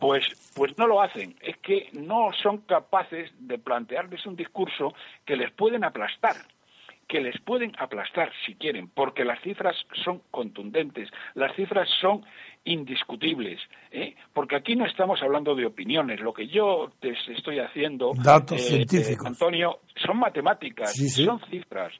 [0.00, 1.34] pues pues no lo hacen.
[1.40, 6.36] Es que no son capaces de plantearles un discurso que les pueden aplastar
[7.08, 12.24] que les pueden aplastar si quieren, porque las cifras son contundentes, las cifras son
[12.64, 14.14] indiscutibles, ¿eh?
[14.32, 18.64] porque aquí no estamos hablando de opiniones, lo que yo te estoy haciendo, datos eh,
[18.64, 21.92] científicos, Antonio, son matemáticas, son cifras.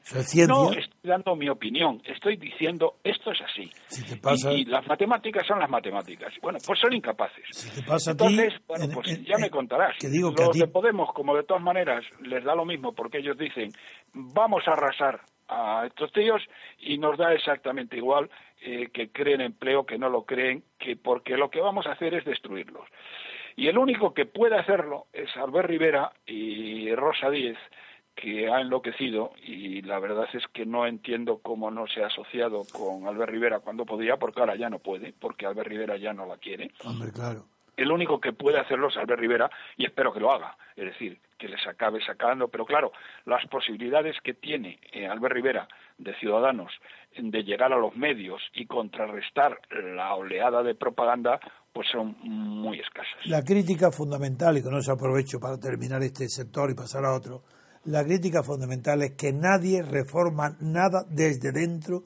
[0.47, 3.69] no estoy dando mi opinión, estoy diciendo esto es así.
[4.51, 6.33] y, las matemáticas son las matemáticas.
[6.41, 7.71] Bueno, pues son incapaces.
[8.07, 9.95] Entonces, bueno, pues ya me contarás.
[9.99, 13.37] Que digo Los de Podemos, como de todas maneras les da lo mismo, porque ellos
[13.37, 13.71] dicen
[14.13, 16.41] vamos a arrasar a estos tíos
[16.79, 18.29] y nos da exactamente igual
[18.61, 22.13] eh, que creen empleo, que no lo creen, que porque lo que vamos a hacer
[22.13, 22.87] es destruirlos.
[23.55, 27.57] Y el único que puede hacerlo es Albert Rivera y Rosa Díez,
[28.15, 32.63] que ha enloquecido y la verdad es que no entiendo cómo no se ha asociado
[32.71, 36.25] con Albert Rivera cuando podía, porque ahora ya no puede, porque Albert Rivera ya no
[36.25, 36.71] la quiere.
[36.85, 37.45] Hombre, claro.
[37.77, 41.19] El único que puede hacerlo es Albert Rivera y espero que lo haga, es decir,
[41.37, 42.91] que les acabe sacando, pero claro,
[43.25, 46.71] las posibilidades que tiene eh, Albert Rivera de Ciudadanos
[47.17, 49.59] de llegar a los medios y contrarrestar
[49.95, 51.39] la oleada de propaganda,
[51.73, 53.25] pues son muy escasas.
[53.25, 57.43] La crítica fundamental, y con eso aprovecho para terminar este sector y pasar a otro,
[57.85, 62.03] la crítica fundamental es que nadie reforma nada desde dentro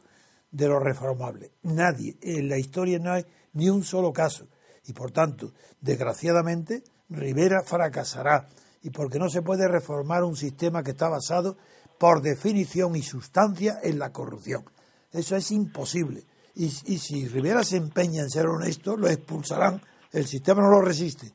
[0.51, 1.51] de lo reformable.
[1.63, 2.15] Nadie.
[2.21, 4.47] En la historia no hay ni un solo caso
[4.89, 8.47] y por tanto, desgraciadamente, Rivera fracasará
[8.81, 11.57] y porque no se puede reformar un sistema que está basado
[11.99, 14.65] por definición y sustancia en la corrupción.
[15.11, 16.23] Eso es imposible.
[16.55, 19.81] Y, si Rivera se empeña en ser honesto, lo expulsarán.
[20.11, 21.31] El sistema no lo resiste.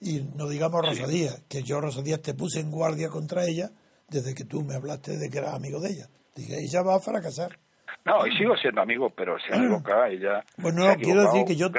[0.00, 3.70] Y no digamos Rosa Díaz, que yo Rosa Díaz te puse en guardia contra ella
[4.08, 6.10] desde que tú me hablaste de que eras amigo de ella.
[6.36, 7.58] Dije, ella va a fracasar.
[8.04, 10.44] No, y sigo siendo amigo, pero se ha equivocado ella.
[10.56, 11.70] Bueno, quiero decir que yo,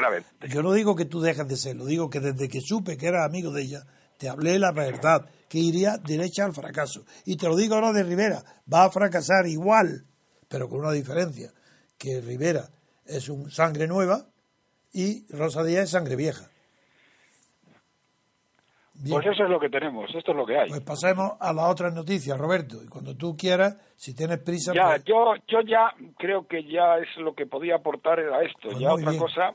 [0.47, 3.25] yo no digo que tú dejas de serlo, digo que desde que supe que era
[3.25, 3.83] amigo de ella,
[4.17, 7.05] te hablé la verdad, que iría derecha al fracaso.
[7.25, 10.05] Y te lo digo ahora de Rivera, va a fracasar igual,
[10.47, 11.51] pero con una diferencia,
[11.97, 12.69] que Rivera
[13.05, 14.27] es un sangre nueva
[14.93, 16.49] y Rosa Díaz es sangre vieja.
[19.09, 20.69] Pues eso es lo que tenemos, esto es lo que hay.
[20.69, 24.73] Pues pasemos a la otra noticia, Roberto, y cuando tú quieras, si tienes prisa...
[24.73, 28.69] Ya, pues- yo, yo ya creo que ya es lo que podía aportar a esto,
[28.69, 29.53] pues ya otra cosa...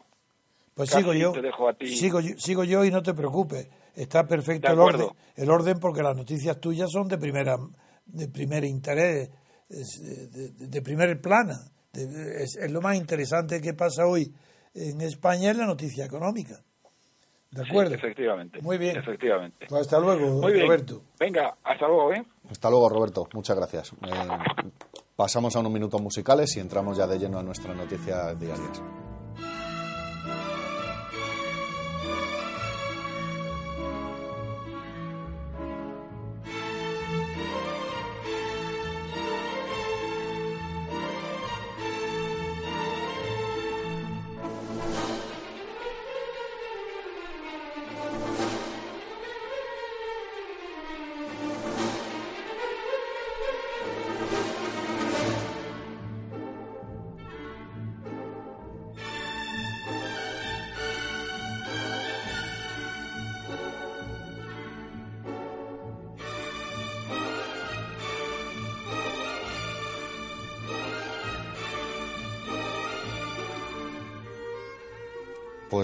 [0.75, 1.87] Pues sigo yo, te dejo a ti.
[1.87, 6.15] Sigo, sigo yo y no te preocupes, está perfecto el orden, el orden porque las
[6.15, 7.57] noticias tuyas son de primera
[8.07, 9.31] de primer interés,
[9.69, 11.55] de, primer plano.
[11.93, 14.33] Es, lo más interesante que pasa hoy
[14.75, 16.63] en España es la noticia económica.
[17.57, 17.95] ¿De acuerdo?
[17.95, 18.61] efectivamente.
[18.63, 18.97] Muy bien.
[18.97, 19.67] Efectivamente.
[19.69, 21.03] Pues hasta luego, Roberto.
[21.19, 22.25] Venga, hasta luego, ¿eh?
[22.51, 23.29] Hasta luego, Roberto.
[23.35, 23.93] Muchas gracias.
[23.93, 24.39] Eh,
[25.17, 28.83] pasamos a unos minutos musicales y entramos ya de lleno a nuestras noticias diarias.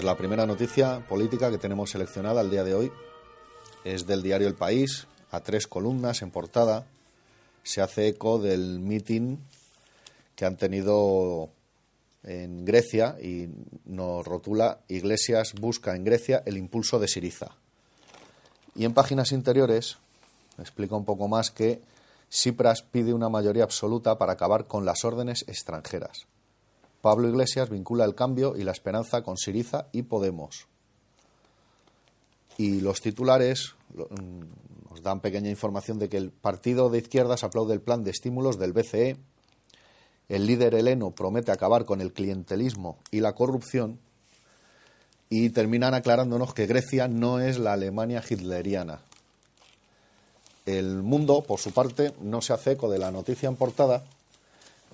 [0.03, 2.91] Pues la primera noticia política que tenemos seleccionada al día de hoy
[3.85, 6.87] es del diario El País, a tres columnas en portada.
[7.63, 9.37] Se hace eco del meeting
[10.35, 11.51] que han tenido
[12.25, 13.49] en Grecia y
[13.85, 17.53] nos rotula Iglesias busca en Grecia el impulso de Siriza.
[18.75, 19.99] Y en páginas interiores
[20.59, 21.81] explica un poco más que
[22.29, 26.27] Cipras pide una mayoría absoluta para acabar con las órdenes extranjeras.
[27.03, 30.69] Pablo Iglesias vincula el cambio y la esperanza con Siriza y Podemos.
[32.57, 37.75] Y los titulares mm, nos dan pequeña información de que el partido de izquierdas aplaude
[37.75, 39.17] el plan de estímulos del BCE.
[40.29, 43.99] El líder heleno promete acabar con el clientelismo y la corrupción.
[45.29, 49.01] Y terminan aclarándonos que Grecia no es la Alemania hitleriana.
[50.67, 54.05] El mundo, por su parte, no se hace eco de la noticia en portada,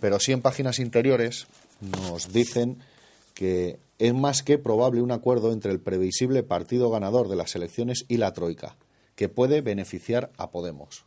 [0.01, 1.49] pero sí en páginas interiores
[1.81, 2.79] nos dicen
[3.35, 8.05] que es más que probable un acuerdo entre el previsible partido ganador de las elecciones
[8.09, 8.77] y la Troika,
[9.15, 11.05] que puede beneficiar a Podemos.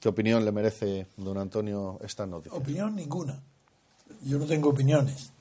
[0.00, 2.56] ¿Qué opinión le merece, don Antonio, esta noticia?
[2.56, 3.42] Opinión ninguna.
[4.22, 5.32] Yo no tengo opiniones.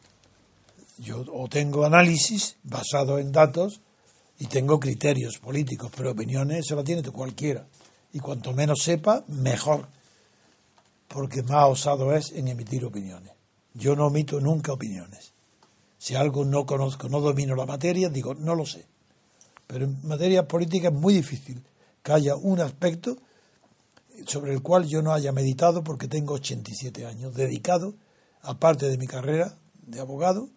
[0.97, 3.79] Yo o tengo análisis basado en datos
[4.37, 7.67] y tengo criterios políticos, pero opiniones se las tiene cualquiera.
[8.11, 9.87] Y cuanto menos sepa, mejor,
[11.07, 13.38] porque más osado es en emitir opiniones.
[13.73, 15.33] Yo no omito nunca opiniones.
[15.97, 18.85] Si algo no conozco, no domino la materia, digo, no lo sé.
[19.67, 21.63] Pero en materia política es muy difícil
[22.01, 23.17] que haya un aspecto
[24.25, 27.95] sobre el cual yo no haya meditado porque tengo 87 años dedicado,
[28.41, 30.49] aparte de mi carrera de abogado,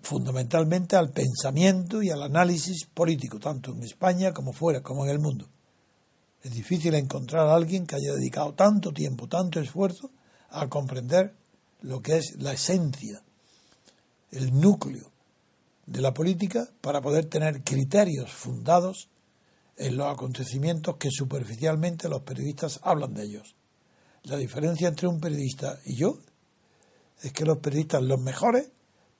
[0.00, 5.18] fundamentalmente al pensamiento y al análisis político, tanto en España como fuera, como en el
[5.18, 5.48] mundo.
[6.42, 10.10] Es difícil encontrar a alguien que haya dedicado tanto tiempo, tanto esfuerzo
[10.50, 11.34] a comprender
[11.82, 13.22] lo que es la esencia,
[14.30, 15.10] el núcleo
[15.86, 19.08] de la política para poder tener criterios fundados
[19.76, 23.54] en los acontecimientos que superficialmente los periodistas hablan de ellos.
[24.24, 26.18] La diferencia entre un periodista y yo
[27.22, 28.70] es que los periodistas, los mejores,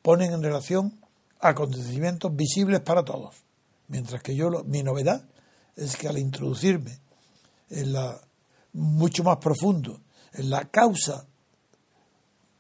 [0.03, 1.01] ponen en relación
[1.41, 3.37] acontecimientos visibles para todos,
[3.87, 5.25] mientras que yo, mi novedad
[5.77, 6.99] es que al introducirme
[7.71, 8.21] en la
[8.73, 10.01] mucho más profundo
[10.43, 11.27] la causa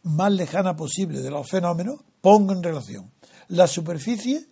[0.02, 3.10] más lejana posible de los fenómenos, pongo en relación
[3.48, 4.46] la superficie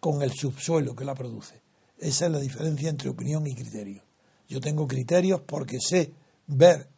[0.00, 1.62] con el subsuelo que la produce.
[1.98, 4.02] Esa es la diferencia entre opinión y criterio.
[4.48, 6.12] Yo tengo criterios porque sé
[6.46, 6.88] ver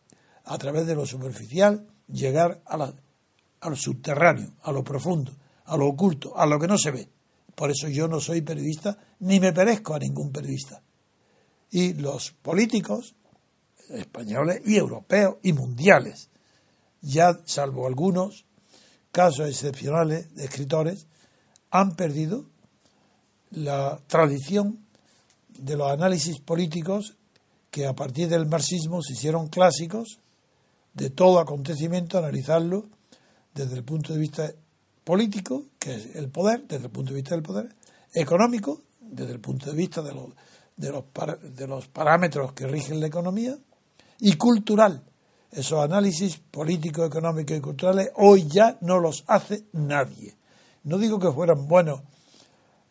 [0.44, 2.94] a través de lo superficial llegar a, la,
[3.62, 5.32] lo subterráneo, a lo profundo,
[5.64, 7.08] a lo oculto, a lo que no se ve.
[7.54, 10.82] Por eso yo no soy periodista ni me perezco a ningún periodista.
[11.70, 13.14] Y los políticos
[13.92, 16.30] españoles y europeos y mundiales
[17.02, 18.46] ya salvo algunos
[19.10, 21.06] casos excepcionales de escritores,
[21.70, 22.46] han perdido
[23.50, 24.86] la tradición
[25.48, 27.16] de los análisis políticos
[27.70, 30.20] que a partir del marxismo se hicieron clásicos
[30.94, 32.86] de todo acontecimiento, analizarlo
[33.54, 34.52] desde el punto de vista
[35.04, 37.74] político, que es el poder, desde el punto de vista del poder,
[38.14, 40.30] económico, desde el punto de vista de los,
[40.76, 41.04] de los,
[41.54, 43.58] de los parámetros que rigen la economía,
[44.24, 45.02] y cultural,
[45.50, 50.36] esos análisis políticos, económicos y culturales hoy ya no los hace nadie.
[50.84, 52.02] No digo que fueran buenos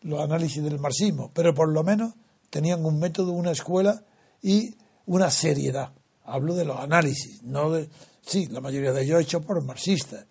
[0.02, 2.12] los análisis del marxismo, pero por lo menos
[2.50, 4.04] tenían un método, una escuela
[4.42, 4.74] y
[5.06, 5.92] una seriedad.
[6.24, 7.88] Hablo de los análisis, no de...
[8.20, 10.26] Sí, la mayoría de ellos hechos por marxistas,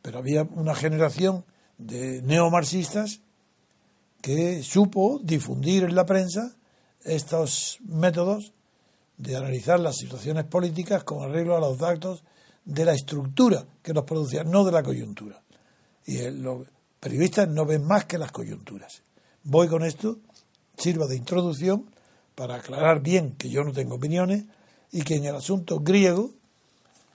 [0.00, 1.44] pero había una generación
[1.76, 3.20] de neomarxistas
[4.22, 6.56] que supo difundir en la prensa
[7.04, 8.54] estos métodos
[9.16, 12.24] de analizar las situaciones políticas con arreglo a los datos
[12.64, 15.42] de la estructura que los producía, no de la coyuntura.
[16.06, 16.66] Y los
[17.00, 19.02] periodistas no ven más que las coyunturas.
[19.44, 20.18] Voy con esto,
[20.76, 21.90] sirva de introducción
[22.34, 24.44] para aclarar bien que yo no tengo opiniones
[24.90, 26.32] y que en el asunto griego,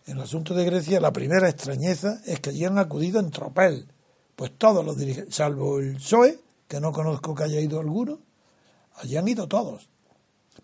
[0.06, 3.88] en el asunto de Grecia, la primera extrañeza es que allí han acudido en tropel,
[4.36, 8.20] pues todos los dirigentes, salvo el PSOE, que no conozco que haya ido alguno,
[8.96, 9.90] allí han ido todos.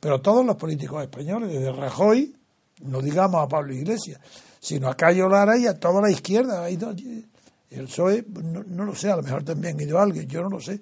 [0.03, 2.35] Pero todos los políticos españoles, desde Rajoy,
[2.81, 4.19] no digamos a Pablo Iglesias,
[4.59, 6.67] sino a Cayo Lara y a toda la izquierda.
[6.67, 10.49] El PSOE, no, no, lo sé, a lo mejor también ha ido alguien, yo no
[10.49, 10.81] lo sé.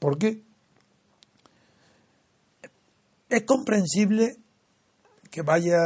[0.00, 0.42] ¿Por qué?
[3.28, 4.38] Es comprensible
[5.30, 5.78] que vaya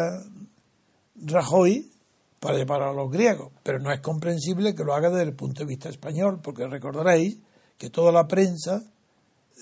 [1.16, 1.92] Rajoy
[2.40, 5.60] para llevar a los griegos, pero no es comprensible que lo haga desde el punto
[5.60, 7.36] de vista español, porque recordaréis
[7.76, 8.82] que toda la prensa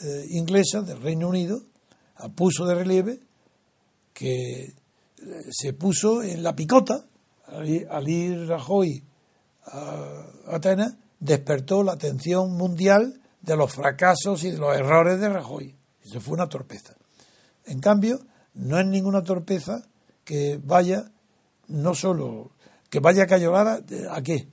[0.01, 1.72] eh, inglesa del Reino Unido
[2.29, 3.21] puso de relieve
[4.13, 4.75] que eh,
[5.51, 7.05] se puso en la picota
[7.47, 9.05] al ir Rajoy
[9.67, 15.75] a Atenas, despertó la atención mundial de los fracasos y de los errores de Rajoy.
[16.05, 16.95] Eso fue una torpeza.
[17.65, 18.21] En cambio,
[18.55, 19.83] no es ninguna torpeza
[20.25, 21.05] que vaya,
[21.69, 22.53] no solo,
[22.91, 24.49] que vaya a Cayolara, ¿a qué?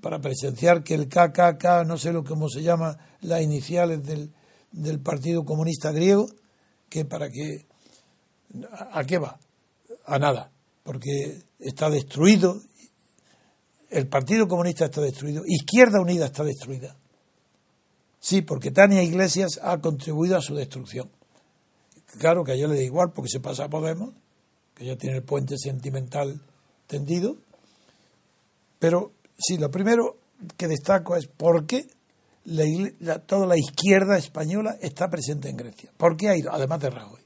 [0.00, 4.32] Para presenciar que el KKK, no sé lo cómo se llama, las iniciales del,
[4.72, 6.28] del Partido Comunista Griego,
[6.88, 7.66] que para qué,
[8.92, 9.38] ¿a qué va?
[10.06, 10.50] A nada,
[10.82, 12.60] porque está destruido,
[13.90, 16.96] el Partido Comunista está destruido, Izquierda Unida está destruida.
[18.20, 21.10] Sí, porque Tania Iglesias ha contribuido a su destrucción.
[22.18, 24.14] Claro que a ella le da igual porque se pasa a Podemos,
[24.74, 26.40] que ya tiene el puente sentimental
[26.86, 27.36] tendido.
[28.78, 30.16] Pero sí, lo primero
[30.56, 31.86] que destaco es por qué
[33.26, 35.90] toda la izquierda española está presente en Grecia.
[35.96, 36.52] ¿Por qué ha ido?
[36.52, 37.20] Además de Rajoy.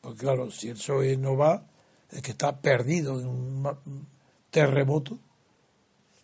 [0.00, 1.66] Porque claro, si el PSOE no va,
[2.10, 4.06] es que está perdido en un
[4.50, 5.18] terremoto.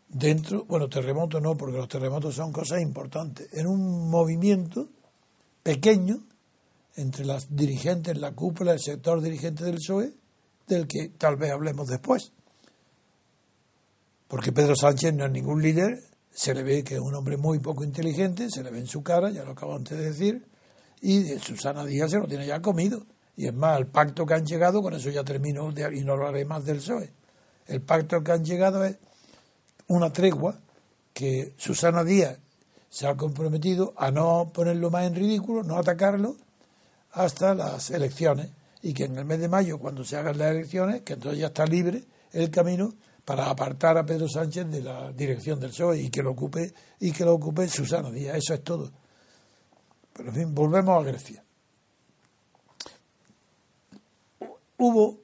[0.09, 3.49] Dentro, bueno, terremoto no, porque los terremotos son cosas importantes.
[3.53, 4.89] En un movimiento
[5.62, 6.25] pequeño
[6.97, 10.14] entre las dirigentes, la cúpula, el sector dirigente del PSOE,
[10.67, 12.33] del que tal vez hablemos después.
[14.29, 16.03] Porque Pedro Sánchez no es ningún líder,
[16.37, 19.03] se le ve que es un hombre muy poco inteligente, se le ve en su
[19.03, 20.47] cara, ya lo acabo antes de decir,
[21.01, 23.07] y Susana Díaz se lo tiene ya comido.
[23.39, 26.45] Y es más, el pacto que han llegado, con eso ya termino y no haré
[26.45, 27.11] más del PSOE.
[27.66, 28.99] El pacto que han llegado es
[29.89, 30.59] una tregua
[31.14, 32.37] que Susana Díaz
[32.91, 36.37] se ha comprometido a no ponerlo más en ridículo, no atacarlo,
[37.12, 38.51] hasta las elecciones
[38.82, 41.47] y que en el mes de mayo, cuando se hagan las elecciones, que entonces ya
[41.47, 42.93] está libre el camino
[43.27, 47.11] para apartar a Pedro Sánchez de la dirección del PSOE y que lo ocupe y
[47.11, 48.37] que lo ocupe Susana Díaz.
[48.37, 48.93] Eso es todo.
[50.12, 51.45] Pero en fin, volvemos a Grecia.
[54.79, 55.18] Hubo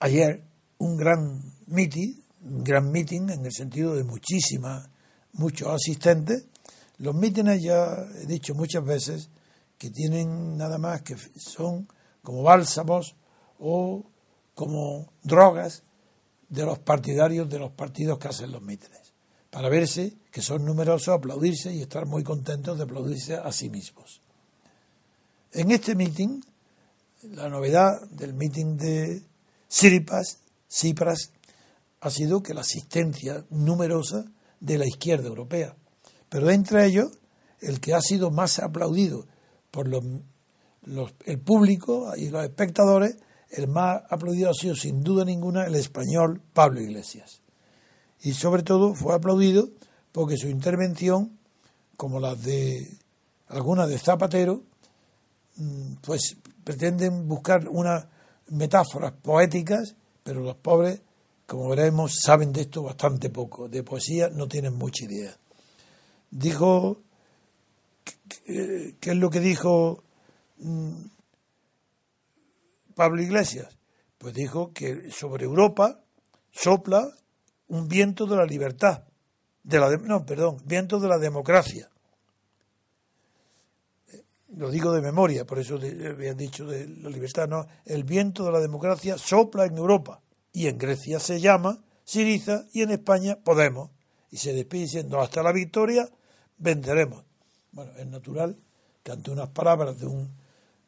[0.00, 0.42] ayer
[0.78, 4.88] un gran meeting, un gran meeting en el sentido de muchísimas,
[5.34, 6.48] muchos asistentes.
[6.98, 9.30] Los mítines ya he dicho muchas veces
[9.78, 11.86] que tienen nada más que son
[12.20, 13.14] como bálsamos
[13.60, 14.04] o
[14.56, 15.84] como drogas
[16.48, 19.12] de los partidarios de los partidos que hacen los mítines,
[19.50, 24.20] para verse que son numerosos, aplaudirse y estar muy contentos de aplaudirse a sí mismos.
[25.52, 26.40] En este meeting,
[27.30, 29.22] la novedad del meeting de
[29.68, 31.30] Siripas, Cipras,
[32.00, 34.24] ha sido que la asistencia numerosa
[34.60, 35.74] de la izquierda europea,
[36.28, 37.12] pero entre ellos
[37.60, 39.26] el que ha sido más aplaudido
[39.70, 40.04] por los,
[41.24, 43.16] el público y los espectadores,
[43.54, 47.40] el más aplaudido ha sido sin duda ninguna el español Pablo Iglesias.
[48.22, 49.68] Y sobre todo fue aplaudido
[50.12, 51.38] porque su intervención,
[51.96, 52.98] como las de
[53.48, 54.62] algunas de Zapatero,
[55.56, 58.06] mm, pues pretenden buscar unas
[58.48, 61.00] metáforas poéticas, pero los pobres,
[61.46, 63.68] como veremos, saben de esto bastante poco.
[63.68, 65.36] De poesía no tienen mucha idea.
[66.30, 67.04] Dijo
[68.44, 70.02] ¿Qué, es lo que dijo
[70.58, 70.92] mm,
[72.94, 73.76] Pablo Iglesias?
[74.18, 76.00] Pues dijo que sobre Europa
[76.50, 77.08] sopla
[77.68, 79.04] un viento de la libertad,
[79.62, 81.90] de la no, perdón, viento de la democracia.
[84.56, 88.52] Lo digo de memoria, por eso había dicho de la libertad, no, el viento de
[88.52, 90.22] la democracia sopla en Europa
[90.52, 93.90] y en Grecia se llama Siriza y en España Podemos
[94.30, 96.08] y se despide diciendo hasta la victoria
[96.58, 97.24] venceremos.
[97.72, 98.56] Bueno, es natural
[99.02, 100.43] que ante unas palabras de un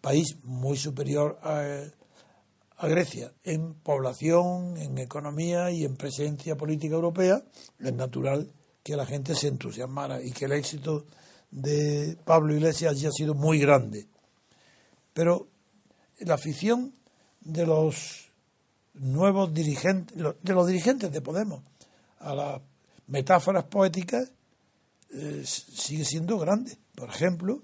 [0.06, 7.42] país muy superior a, Grecia en población, en economía y en presencia política europea,
[7.80, 8.48] es natural
[8.84, 11.06] que la gente se entusiasmara y que el éxito
[11.50, 14.06] de Pablo Iglesias haya sido muy grande.
[15.12, 15.48] Pero
[16.20, 16.94] la afición
[17.40, 18.30] de los
[18.94, 21.64] nuevos dirigentes, de los dirigentes de Podemos
[22.20, 22.62] a las
[23.08, 24.30] metáforas poéticas
[25.10, 26.78] eh, sigue siendo grande.
[26.94, 27.62] Por ejemplo,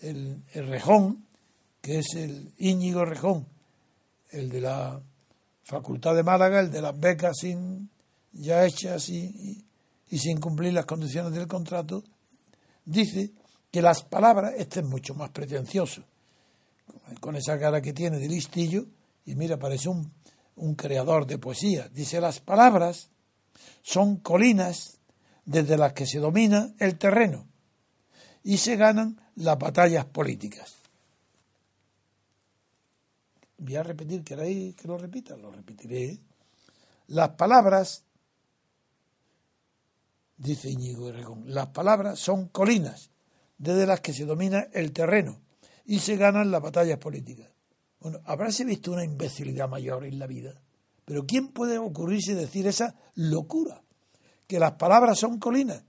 [0.00, 1.27] el, Rejón,
[1.80, 3.46] que es el Íñigo Rejón,
[4.30, 5.00] el de la
[5.62, 7.90] Facultad de Málaga, el de las becas sin,
[8.32, 9.64] ya hechas y,
[10.10, 12.04] y sin cumplir las condiciones del contrato,
[12.84, 13.32] dice
[13.70, 16.02] que las palabras, este es mucho más pretencioso,
[17.20, 18.86] con esa cara que tiene de listillo,
[19.24, 20.10] y mira, parece un,
[20.56, 21.88] un creador de poesía.
[21.88, 23.10] Dice, las palabras
[23.82, 24.98] son colinas
[25.44, 27.46] desde las que se domina el terreno
[28.42, 30.77] y se ganan las batallas políticas.
[33.58, 35.36] Voy a repetir, ¿queréis que lo repita?
[35.36, 36.18] Lo repetiré.
[37.08, 38.04] Las palabras,
[40.36, 43.10] dice Íñigo Erregón, las palabras son colinas
[43.56, 45.40] desde las que se domina el terreno
[45.84, 47.50] y se ganan las batallas políticas.
[48.00, 50.60] Bueno, habráse visto una imbecilidad mayor en la vida.
[51.04, 53.82] Pero ¿quién puede ocurrirse decir esa locura?
[54.46, 55.82] Que las palabras son colinas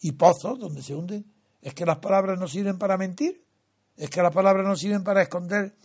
[0.00, 1.24] y pozos donde se hunden.
[1.62, 3.44] ¿Es que las palabras no sirven para mentir?
[3.96, 5.76] ¿Es que las palabras no sirven para esconder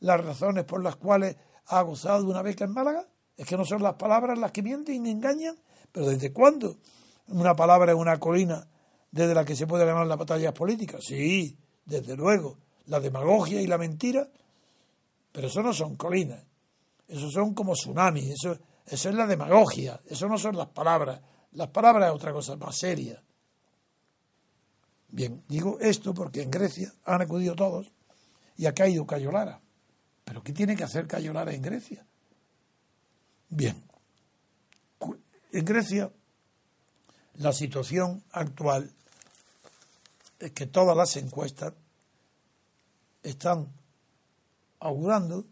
[0.00, 1.36] las razones por las cuales
[1.66, 3.06] ha gozado de una beca en Málaga?
[3.36, 5.56] ¿Es que no son las palabras las que mienten y engañan?
[5.92, 6.76] ¿Pero desde cuándo
[7.28, 8.66] una palabra es una colina
[9.10, 11.00] desde la que se puede ganar las batallas políticas?
[11.04, 12.58] Sí, desde luego.
[12.86, 14.28] La demagogia y la mentira,
[15.32, 16.44] pero eso no son colinas.
[17.08, 21.20] Eso son como tsunamis, eso, eso es la demagogia, eso no son las palabras.
[21.52, 23.22] Las palabras es otra cosa más seria.
[25.08, 27.92] Bien, digo esto porque en Grecia han acudido todos
[28.56, 29.60] y ha caído Cayolara.
[30.26, 32.04] ¿Pero qué tiene que hacer Cayolara en Grecia?
[33.48, 33.80] Bien,
[35.52, 36.10] en Grecia
[37.34, 38.90] la situación actual
[40.40, 41.74] es que todas las encuestas
[43.22, 43.68] están
[44.80, 45.44] augurando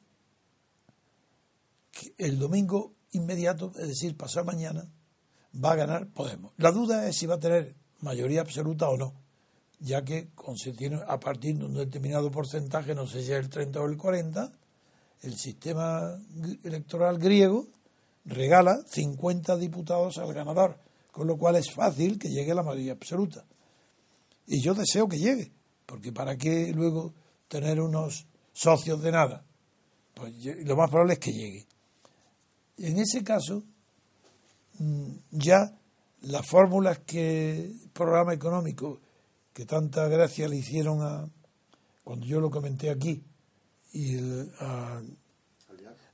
[2.18, 4.88] el domingo inmediato, es decir, pasado mañana,
[5.54, 6.52] va a ganar Podemos.
[6.56, 9.14] La duda es si va a tener mayoría absoluta o no,
[9.78, 10.30] ya que
[11.06, 14.52] a partir de un determinado porcentaje, no sé si es el 30 o el 40,
[15.22, 16.18] el sistema
[16.62, 17.66] electoral griego
[18.24, 20.78] regala 50 diputados al ganador,
[21.10, 23.44] con lo cual es fácil que llegue la mayoría absoluta.
[24.46, 25.52] Y yo deseo que llegue,
[25.86, 27.14] porque ¿para qué luego
[27.48, 29.44] tener unos socios de nada?
[30.14, 30.32] Pues
[30.64, 31.66] lo más probable es que llegue.
[32.78, 33.62] En ese caso,
[34.78, 35.72] mm, ya
[36.22, 39.00] las fórmulas que programa económico
[39.52, 41.28] que tanta gracia le hicieron a
[42.02, 43.22] cuando yo lo comenté aquí
[43.94, 44.18] y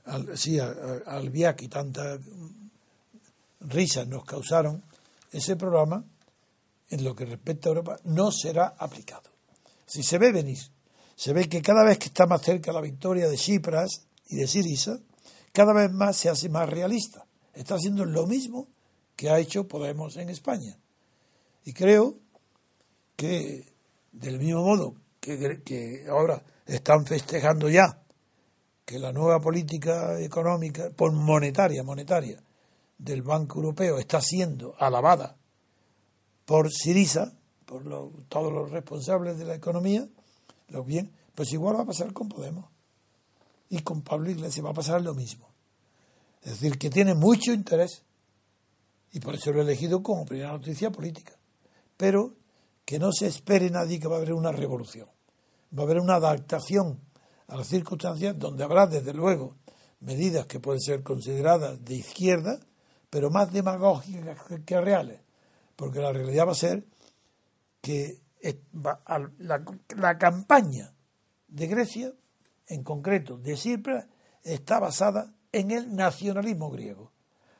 [0.05, 2.19] al, sí, al viaje y tanta
[3.61, 4.83] risa nos causaron
[5.31, 6.03] ese programa
[6.89, 9.29] en lo que respecta a Europa no será aplicado.
[9.85, 10.59] Si se ve venir,
[11.15, 14.47] se ve que cada vez que está más cerca la victoria de Chipras y de
[14.47, 14.99] Sirisa,
[15.51, 17.25] cada vez más se hace más realista.
[17.53, 18.67] Está haciendo lo mismo
[19.15, 20.77] que ha hecho Podemos en España.
[21.65, 22.17] Y creo
[23.15, 23.65] que,
[24.11, 28.01] del mismo modo que, que ahora están festejando ya
[28.85, 32.43] que la nueva política económica, monetaria, monetaria,
[32.97, 35.37] del Banco Europeo está siendo alabada
[36.45, 37.33] por Sirisa,
[37.65, 37.83] por
[38.27, 40.07] todos los responsables de la economía,
[40.67, 42.69] lo bien, pues igual va a pasar con Podemos
[43.69, 45.49] y con Pablo Iglesias va a pasar lo mismo.
[46.41, 48.03] Es decir, que tiene mucho interés
[49.13, 51.33] y por eso lo he elegido como primera noticia política.
[51.97, 52.35] Pero
[52.85, 55.07] que no se espere nadie que va a haber una revolución.
[55.77, 56.99] Va a haber una adaptación
[57.47, 59.55] a las circunstancias donde habrá, desde luego,
[59.99, 62.59] medidas que pueden ser consideradas de izquierda,
[63.09, 65.21] pero más demagógicas que reales.
[65.75, 66.85] Porque la realidad va a ser
[67.81, 68.21] que
[69.95, 70.93] la, campaña
[71.47, 72.13] de Grecia
[72.71, 74.05] en concreto de Cipras,
[74.43, 77.11] está basada en el nacionalismo griego.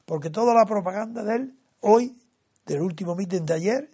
[0.06, 2.18] Porque toda la propaganda de él, hoy,
[2.66, 3.92] del último mitin de ayer,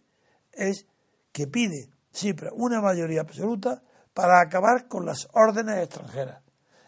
[0.51, 0.85] es
[1.31, 3.83] que pide Cipras una mayoría absoluta
[4.17, 6.41] para acabar con las órdenes extranjeras.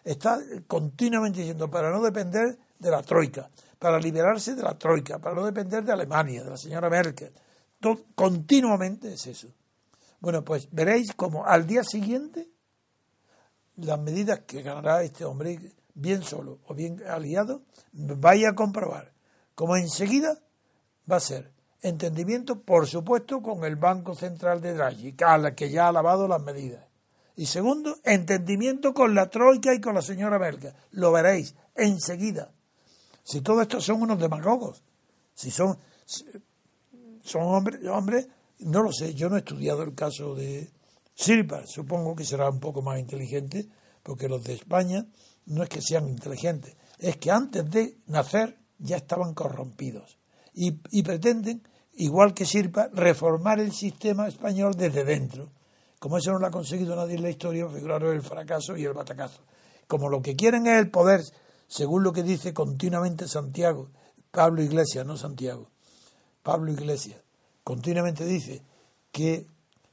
[0.04, 5.36] Está continuamente diciendo para no depender de la troika, para liberarse de la troika, para
[5.36, 7.32] no depender de Alemania, de la señora Merkel.
[8.16, 9.48] continuamente es eso.
[10.20, 12.50] Bueno, pues veréis como al día siguiente
[13.76, 15.60] las medidas que ganará este hombre,
[15.94, 17.62] bien solo o bien aliado,
[17.92, 19.14] vaya a comprobar
[19.54, 20.36] como enseguida
[21.12, 21.52] va a ser
[21.84, 25.16] entendimiento, por supuesto, con el Banco Central de Draghi,
[25.56, 26.89] que ya ha lavado las medidas.
[27.40, 30.74] Y segundo, entendimiento con la Troika y con la señora Merkel.
[30.92, 32.52] Lo veréis enseguida.
[33.24, 34.84] Si todo esto son unos demagogos,
[35.34, 35.80] si son,
[37.24, 38.28] son hombres, hombres,
[38.60, 40.70] no lo sé, yo no he estudiado el caso de
[41.16, 43.70] Silva, supongo que será un poco más inteligente,
[44.04, 45.06] porque los de España
[45.46, 50.18] no es que sean inteligentes, es que antes de nacer ya estaban corrompidos
[50.54, 51.64] y, pretenden,
[51.94, 55.54] igual que Sirpa, reformar el sistema español desde dentro.
[56.00, 58.94] Como eso no lo ha conseguido nadie en la historia, figuraron el fracaso y el
[58.94, 59.42] batacazo.
[59.88, 61.22] Como lo que quieren es el poder,
[61.68, 63.90] según lo que dice continuamente Santiago,
[64.32, 65.68] Pablo Iglesias, no Santiago,
[66.42, 67.22] Pablo Iglesias,
[67.64, 68.64] continuamente dice
[69.12, 69.46] que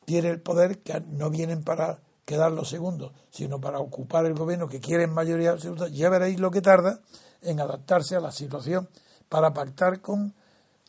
[0.06, 4.68] quiere el poder, que no vienen para quedar los segundos, sino para ocupar el gobierno
[4.68, 7.00] que quieren mayoría absoluta, ya veréis lo que tarda
[7.42, 8.88] en adaptarse a la situación
[9.28, 10.34] para pactar con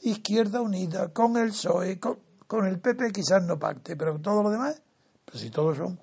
[0.02, 4.82] Izquierda Unida, con el PSOE, con, el PP quizás no pacte, pero todo lo demás,
[5.30, 6.00] pues si todos son,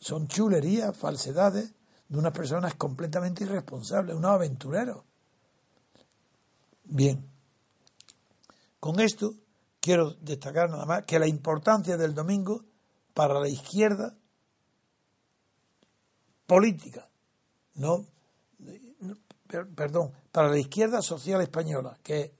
[0.00, 1.74] son chulerías, falsedades
[2.08, 5.04] de unas personas completamente irresponsables, unos aventureros.
[6.84, 7.24] Bien,
[8.80, 9.34] con esto
[9.78, 12.64] quiero destacar nada más que la importancia del domingo
[13.12, 14.16] para la izquierda
[16.46, 17.08] política,
[17.74, 18.06] no,
[19.74, 22.34] perdón, para la izquierda social española, que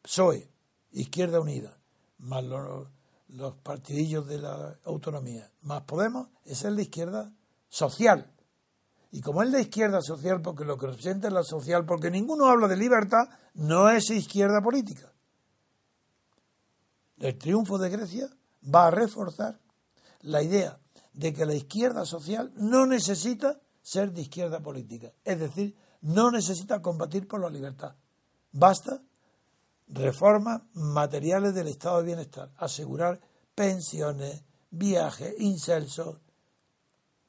[0.00, 0.48] PSOE,
[0.92, 1.76] Izquierda Unida,
[2.18, 2.88] más los,
[3.32, 7.32] los partidillos de la autonomía, más Podemos, esa es la izquierda
[7.68, 8.30] social.
[9.10, 12.46] Y como es la izquierda social, porque lo que representa es la social, porque ninguno
[12.46, 15.12] habla de libertad, no es izquierda política.
[17.18, 18.28] El triunfo de Grecia
[18.74, 19.60] va a reforzar
[20.20, 20.78] la idea
[21.12, 25.12] de que la izquierda social no necesita ser de izquierda política.
[25.24, 27.94] Es decir, no necesita combatir por la libertad.
[28.52, 29.02] Basta
[29.92, 33.20] reformas materiales del estado de bienestar, asegurar
[33.54, 36.20] pensiones, viajes, incelsos.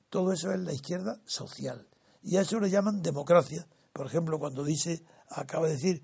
[0.09, 1.87] Todo eso es la izquierda social.
[2.21, 3.67] Y a eso le llaman democracia.
[3.91, 6.03] Por ejemplo, cuando dice, acaba de decir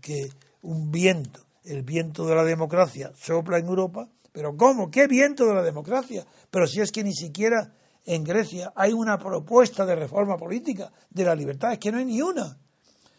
[0.00, 0.30] que
[0.62, 4.90] un viento, el viento de la democracia, sopla en Europa, pero ¿cómo?
[4.90, 6.26] ¿Qué viento de la democracia?
[6.50, 11.24] Pero si es que ni siquiera en Grecia hay una propuesta de reforma política de
[11.24, 12.58] la libertad, es que no hay ni una.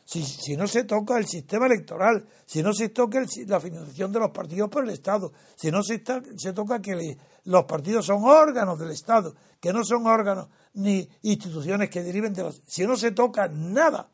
[0.10, 4.32] Si, no se toca el sistema electoral, si no se toca la financiación de los
[4.32, 6.01] partidos por el Estado, si no se,
[6.36, 11.91] se toca que los partidos son órganos del Estado, que no son órganos ni instituciones
[11.91, 12.60] que deriven de los...
[12.66, 14.10] Si no se toca nada,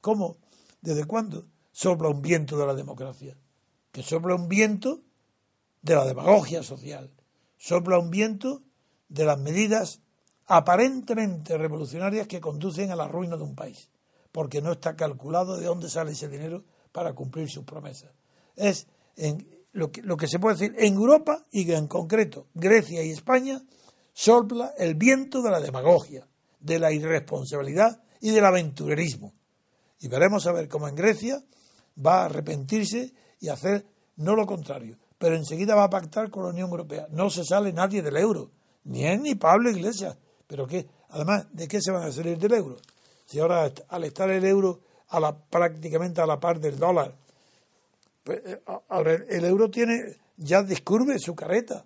[0.00, 0.38] ¿cómo?
[0.80, 3.36] ¿Desde cuándo sopla un viento de la democracia?
[3.92, 5.02] Que sopla un viento
[5.82, 7.10] de la demagogia social,
[7.58, 8.62] sopla un viento
[9.10, 10.00] de las medidas
[10.46, 13.90] aparentemente revolucionarias que conducen a la ruina de un país,
[14.34, 18.10] porque no está calculado de dónde sale ese dinero para cumplir sus promesas.
[18.56, 23.04] Es en lo, que, lo que se puede decir en Europa y en concreto Grecia
[23.04, 23.62] y España
[24.12, 26.26] sopla el viento de la demagogia,
[26.58, 29.34] de la irresponsabilidad y del aventurerismo.
[30.00, 31.40] Y veremos a ver cómo en Grecia
[32.04, 36.48] va a arrepentirse y hacer no lo contrario, pero enseguida va a pactar con la
[36.48, 37.06] Unión Europea.
[37.12, 38.50] No se sale nadie del euro,
[38.82, 40.18] ni él ni Pablo Iglesias.
[40.48, 42.78] Pero qué, además, ¿de qué se van a salir del euro?
[43.34, 44.78] Si ahora al estar el euro
[45.08, 47.16] a la, prácticamente a la par del dólar,
[48.22, 48.60] pues, eh,
[49.28, 51.84] el euro tiene ya descurve su carreta.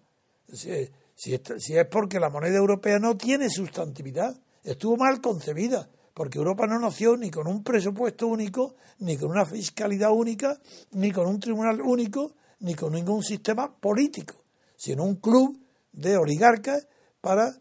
[0.52, 6.78] Si, es porque la moneda europea no tiene sustantividad, estuvo mal concebida, porque Europa no
[6.78, 11.80] nació ni con un presupuesto único, ni con una fiscalidad única, ni con un tribunal
[11.80, 14.34] único, ni con ningún sistema político,
[14.76, 15.58] sino un club
[15.92, 16.86] de oligarcas
[17.22, 17.54] para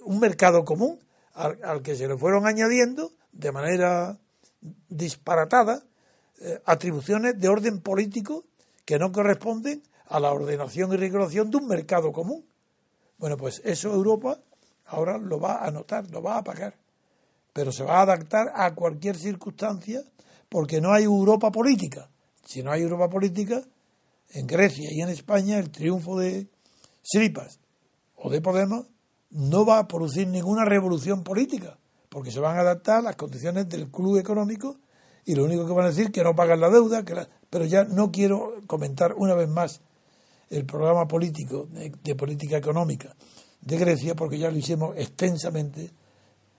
[0.00, 0.98] un mercado común
[1.34, 4.18] al, que se le fueron añadiendo de manera
[4.88, 5.82] disparatada
[6.40, 8.44] eh, atribuciones de orden político
[8.84, 12.44] que no corresponden a la ordenación y regulación de un mercado común.
[13.18, 14.38] Bueno, pues eso Europa
[14.86, 16.74] ahora lo va a notar, lo va a pagar,
[17.52, 20.02] pero se va a adaptar a cualquier circunstancia
[20.48, 22.08] porque no hay Europa política.
[22.44, 23.62] Si no hay Europa política,
[24.30, 26.48] en Grecia y en España el triunfo de
[27.02, 27.60] Siripas
[28.16, 28.86] o de Podemos
[29.30, 31.78] no va a producir ninguna revolución política,
[32.08, 34.76] porque se van a adaptar a las condiciones del club económico
[35.24, 37.14] y lo único que van a decir que no pagan la deuda, que
[37.50, 39.80] pero ya no quiero comentar una vez más
[40.50, 43.14] el programa político de, política económica
[43.60, 45.90] de Grecia, porque ya lo hicimos extensamente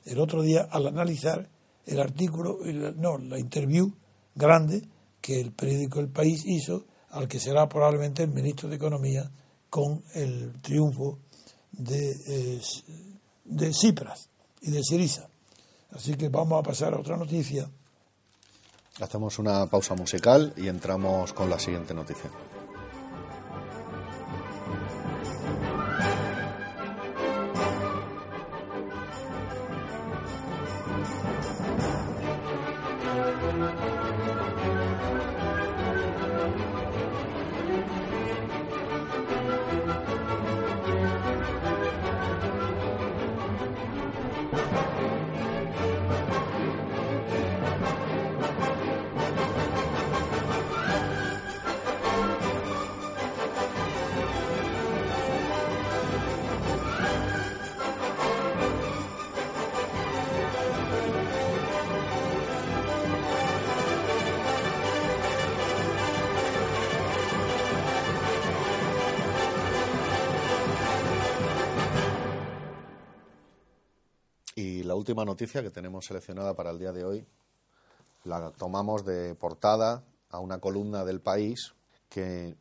[0.05, 1.49] el otro día al analizar
[1.85, 2.59] el artículo,
[2.95, 3.91] no, la interview
[4.35, 4.87] grande
[5.21, 9.31] que el periódico El País hizo al que será probablemente el ministro de Economía
[9.69, 11.19] con el triunfo
[11.71, 12.61] de, eh,
[13.45, 14.29] de Cipras
[14.61, 15.29] y de Siriza.
[15.91, 17.69] Así que vamos a pasar a otra noticia.
[19.01, 22.29] Hacemos una pausa musical y entramos con la siguiente noticia.
[74.99, 77.25] Última noticia que tenemos seleccionada para el día de hoy
[78.25, 81.73] la tomamos de portada a una columna del país
[82.09, 82.55] que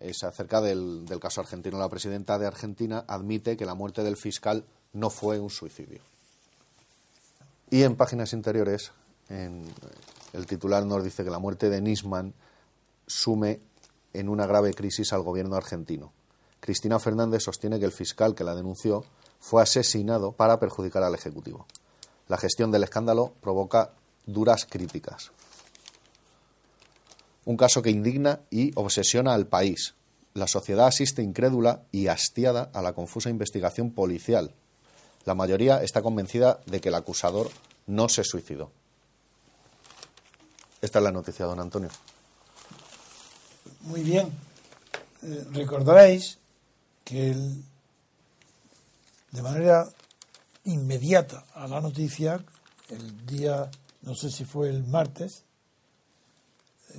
[0.00, 1.78] es acerca del, caso argentino.
[1.78, 6.00] La presidenta de Argentina admite que la muerte del fiscal no fue un suicidio.
[7.70, 8.92] Y en páginas interiores,
[9.28, 9.64] en,
[10.32, 12.34] el titular nos dice que la muerte de Nisman
[13.06, 13.60] sume
[14.12, 16.12] en una grave crisis al gobierno argentino.
[16.58, 19.04] Cristina Fernández sostiene que el fiscal que la denunció
[19.40, 21.66] fue asesinado para perjudicar al Ejecutivo.
[22.28, 23.90] La gestión del escándalo provoca
[24.26, 25.32] duras críticas.
[27.44, 29.94] Un caso que indigna y obsesiona al país.
[30.34, 34.54] La sociedad asiste incrédula y hastiada a la confusa investigación policial.
[35.24, 37.50] La mayoría está convencida de que el acusador
[37.86, 38.70] no se suicidó.
[40.80, 41.90] Esta es la noticia, don Antonio.
[43.82, 44.30] Muy bien.
[45.22, 46.38] Eh, recordaréis
[47.04, 47.36] que
[49.30, 49.88] de manera
[50.64, 52.44] inmediata a la noticia,
[52.88, 53.70] el día,
[54.02, 55.44] no sé si fue el martes,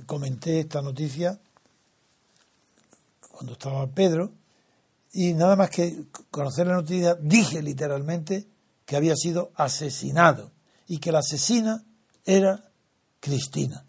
[0.06, 1.38] comenté esta noticia
[3.30, 4.32] cuando estaba Pedro
[5.12, 8.46] y nada más que conocer la noticia dije literalmente
[8.86, 10.52] que había sido asesinado
[10.86, 11.84] y que la asesina
[12.24, 12.70] era
[13.20, 13.84] Cristina,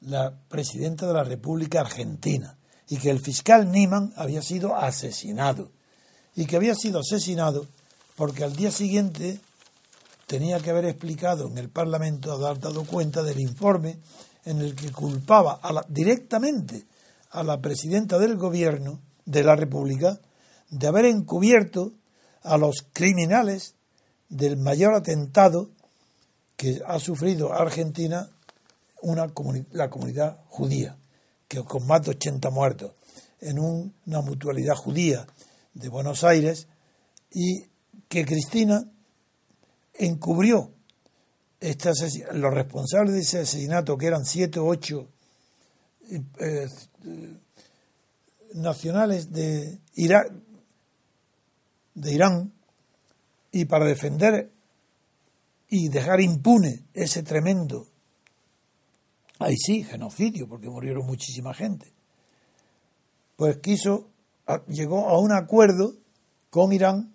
[0.00, 2.58] la presidenta de la República Argentina,
[2.88, 5.72] y que el fiscal Niman había sido asesinado,
[6.34, 7.66] y que había sido asesinado
[8.16, 9.40] porque al día siguiente
[10.26, 13.98] tenía que haber explicado en el Parlamento, haber dado cuenta del informe
[14.44, 16.84] en el que culpaba directamente
[17.30, 20.20] a la presidenta del gobierno de la República
[20.70, 21.92] de haber encubierto
[22.42, 23.74] a los criminales
[24.28, 25.70] del mayor atentado
[26.56, 28.30] que ha sufrido Argentina
[29.02, 29.32] una
[29.72, 30.96] la comunidad judía,
[31.48, 32.92] que con más de 80 muertos,
[33.40, 35.26] en una mutualidad judía
[35.74, 36.68] de Buenos Aires,
[37.30, 37.64] y
[38.08, 38.84] que Cristina
[39.94, 40.72] encubrió
[41.60, 41.90] este
[42.32, 45.08] los responsables de ese asesinato, que eran siete o ocho
[46.10, 46.68] eh,
[48.54, 49.78] nacionales de,
[51.94, 52.52] de Irán,
[53.52, 54.50] y para defender
[55.68, 57.92] y dejar impune ese tremendo
[59.42, 61.92] Ahí sí, genocidio, porque murieron muchísima gente.
[63.36, 64.08] Pues quiso,
[64.68, 65.94] llegó a un acuerdo
[66.50, 67.14] con Irán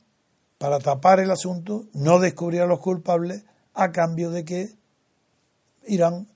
[0.57, 4.69] para tapar el asunto, no descubrir a los culpables, a cambio de que
[5.87, 6.27] Irán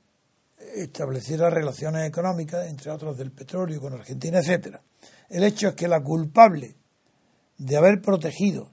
[0.76, 4.82] estableciera relaciones económicas, entre otros del petróleo, con Argentina, etcétera.
[5.30, 6.76] El hecho es que la culpable
[7.58, 8.72] de haber protegido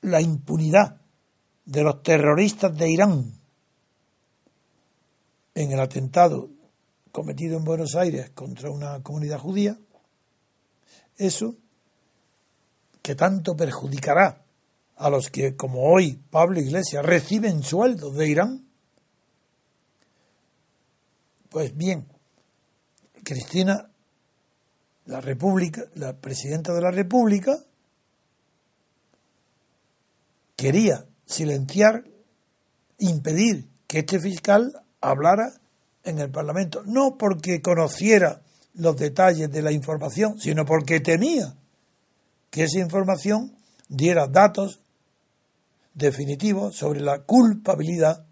[0.00, 1.00] la impunidad
[1.64, 3.32] de los terroristas de Irán
[5.54, 6.50] en el atentado
[7.14, 9.78] cometido en Buenos Aires contra una comunidad judía,
[11.16, 11.54] eso
[13.02, 14.42] que tanto perjudicará
[14.96, 18.66] a los que, como hoy Pablo Iglesias, reciben sueldos de Irán,
[21.50, 22.08] pues bien,
[23.22, 23.88] Cristina,
[25.06, 27.56] la República, la presidenta de la República,
[30.56, 32.02] quería silenciar,
[32.98, 35.60] impedir que este fiscal hablara
[36.04, 38.42] en el Parlamento, no porque conociera
[38.74, 41.54] los detalles de la información, sino porque temía
[42.50, 43.56] que esa información
[43.88, 44.80] diera datos
[45.94, 48.24] definitivos sobre la culpabilidad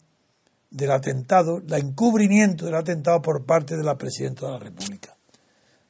[0.70, 5.16] del atentado, el encubrimiento del atentado por parte de la Presidenta de la República.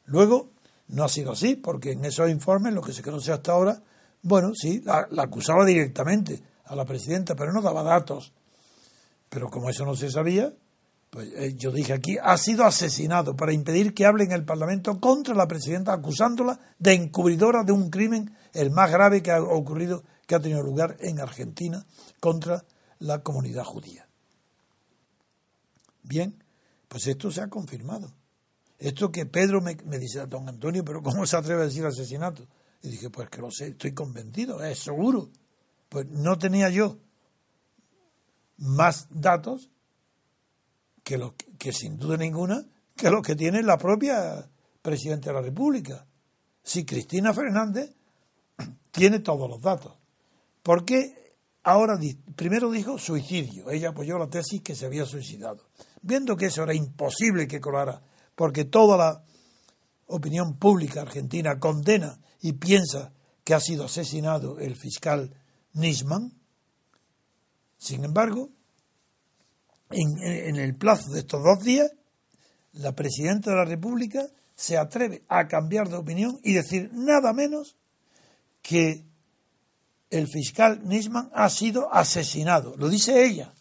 [0.06, 0.50] Luego,
[0.88, 3.80] no ha sido así, porque en esos informes, lo que se conoce hasta ahora,
[4.22, 8.32] bueno, sí, la, la acusaba directamente a la Presidenta, pero no daba datos.
[9.28, 10.52] Pero como eso no se sabía,
[11.12, 14.98] pues eh, yo dije aquí, ha sido asesinado para impedir que hable en el Parlamento
[14.98, 20.04] contra la presidenta, acusándola de encubridora de un crimen, el más grave que ha ocurrido,
[20.26, 21.84] que ha tenido lugar en Argentina
[22.18, 22.64] contra
[22.98, 24.08] la comunidad judía.
[26.02, 26.42] Bien,
[26.88, 28.10] pues esto se ha confirmado.
[28.78, 32.48] Esto que Pedro me, me dice, don Antonio, pero ¿cómo se atreve a decir asesinato?
[32.80, 35.28] Y dije, pues que lo sé, estoy convencido, es seguro.
[35.90, 36.96] Pues no tenía yo
[38.56, 39.71] más datos
[41.02, 42.64] que, lo, que sin duda ninguna
[42.96, 44.48] que lo que tiene la propia
[44.80, 46.06] presidenta de la República.
[46.62, 47.90] Si Cristina Fernández
[48.90, 49.96] tiene todos los datos.
[50.62, 51.98] ¿Por qué ahora
[52.36, 53.70] primero dijo suicidio?
[53.70, 55.68] Ella apoyó la tesis que se había suicidado.
[56.02, 58.02] Viendo que eso era imposible que colara,
[58.34, 59.24] porque toda la
[60.06, 63.12] opinión pública argentina condena y piensa
[63.44, 65.34] que ha sido asesinado el fiscal
[65.72, 66.32] Nisman,
[67.78, 68.50] sin embargo,
[69.92, 71.90] en, el plazo de estos dos días,
[72.72, 77.76] la presidenta de la República se atreve a cambiar de opinión y decir nada menos
[78.62, 79.04] que
[80.10, 82.76] el fiscal Nisman ha sido asesinado.
[82.76, 83.52] Lo dice ella.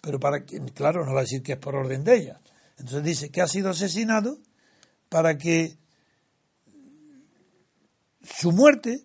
[0.00, 2.40] Pero para que, claro, no va a decir que es por orden de ella.
[2.78, 4.38] Entonces dice que ha sido asesinado
[5.08, 5.76] para que
[8.22, 9.04] su muerte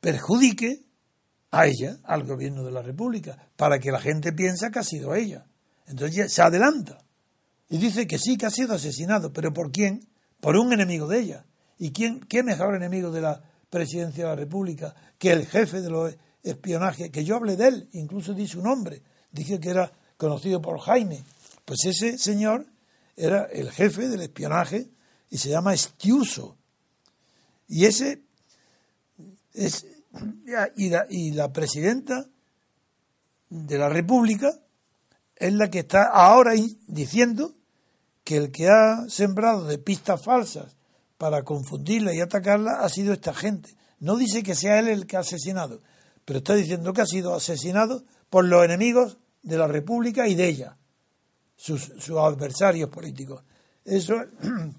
[0.00, 0.82] perjudique
[1.50, 5.14] a ella, al gobierno de la República, para que la gente piensa que ha sido
[5.14, 5.46] ella.
[5.86, 6.98] Entonces se adelanta
[7.68, 10.06] y dice que sí, que ha sido asesinado, pero ¿por quién?
[10.40, 11.44] Por un enemigo de ella.
[11.78, 15.90] ¿Y quién, qué mejor enemigo de la presidencia de la República que el jefe de
[15.90, 17.10] los espionajes?
[17.10, 21.24] Que yo hablé de él, incluso di su nombre, dije que era conocido por Jaime.
[21.64, 22.66] Pues ese señor
[23.16, 24.88] era el jefe del espionaje
[25.30, 26.56] y se llama Estiuso.
[27.66, 28.22] Y ese
[29.52, 29.86] es
[30.76, 32.26] y la, y la presidenta
[33.48, 34.52] de la República
[35.36, 36.52] es la que está ahora
[36.86, 37.54] diciendo
[38.22, 40.76] que el que ha sembrado de pistas falsas
[41.18, 43.76] para confundirla y atacarla ha sido esta gente.
[44.00, 45.82] No dice que sea él el que ha asesinado,
[46.24, 50.48] pero está diciendo que ha sido asesinado por los enemigos de la República y de
[50.48, 50.78] ella,
[51.56, 53.42] sus, sus adversarios políticos.
[53.84, 54.14] Eso,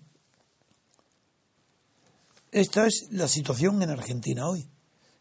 [2.52, 4.68] esta es la situación en Argentina hoy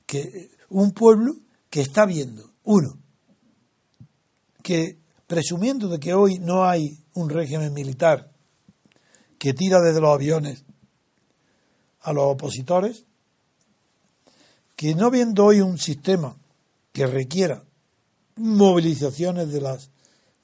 [0.07, 1.37] que un pueblo
[1.71, 2.99] que está viendo, uno,
[4.63, 4.99] que
[5.35, 8.31] presumiendo de que hoy no hay un régimen militar
[9.37, 10.65] que tira desde los aviones
[12.03, 13.05] a los opositores,
[14.77, 16.37] que no viendo hoy un sistema
[16.93, 17.65] que requiera
[18.37, 19.91] movilizaciones de las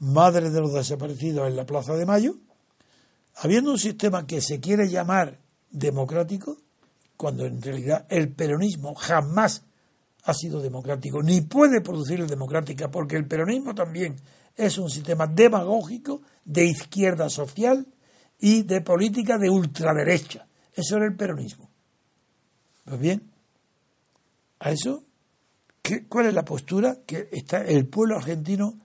[0.00, 2.34] madres de los desaparecidos en la Plaza de Mayo,
[3.36, 5.38] habiendo un sistema que se quiere llamar
[5.70, 6.56] democrático,
[7.16, 9.62] cuando en realidad el peronismo jamás
[10.24, 14.16] ha sido democrático, ni puede producir democrática, porque el peronismo también
[14.56, 17.86] es un sistema demagógico de izquierda social
[18.38, 20.46] y de política de ultraderecha.
[20.74, 21.68] Eso era el peronismo.
[22.84, 23.30] Pues bien,
[24.58, 25.04] a eso,
[25.82, 26.98] ¿qué, ¿cuál es la postura?
[27.06, 28.78] Que está el pueblo argentino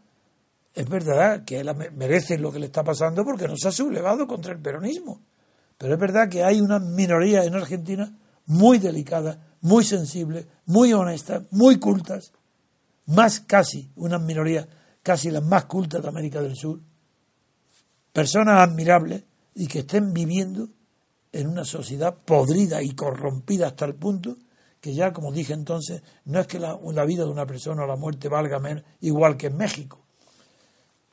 [0.75, 1.63] es verdad que
[1.93, 5.21] merece lo que le está pasando porque no se ha sublevado contra el peronismo.
[5.77, 8.13] Pero es verdad que hay una minoría en Argentina
[8.45, 12.33] muy delicadas, muy sensibles, muy honestas, muy cultas,
[13.05, 14.67] más casi, unas minorías
[15.05, 16.79] casi las más cultas de América del Sur,
[18.11, 20.67] personas admirables y que estén viviendo
[21.31, 24.35] en una sociedad podrida y corrompida hasta el punto
[24.81, 26.75] que ya, como dije entonces, no es que la,
[27.05, 29.99] vida de una persona o la muerte valga menos, igual que en México,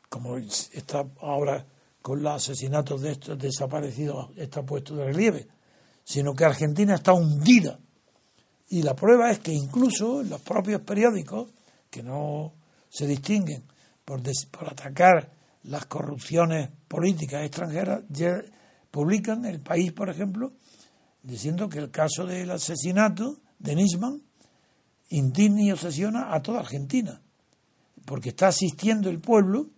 [0.09, 1.66] como está ahora
[2.01, 5.49] con los asesinatos de estos desaparecidos, está puesto de relieve
[6.03, 7.78] sino que Argentina está hundida.
[8.70, 11.51] Y la prueba es que incluso en los propios periódicos,
[11.90, 12.55] que no
[12.88, 13.62] se distinguen
[14.05, 15.33] por, por atacar
[15.65, 18.03] las corrupciones políticas extranjeras,
[18.91, 20.53] publican el país, por ejemplo,
[21.23, 24.23] diciendo que el caso del asesinato de Nisman
[25.09, 27.21] indigna y obsesiona a toda Argentina,
[28.05, 29.71] porque está asistiendo el pueblo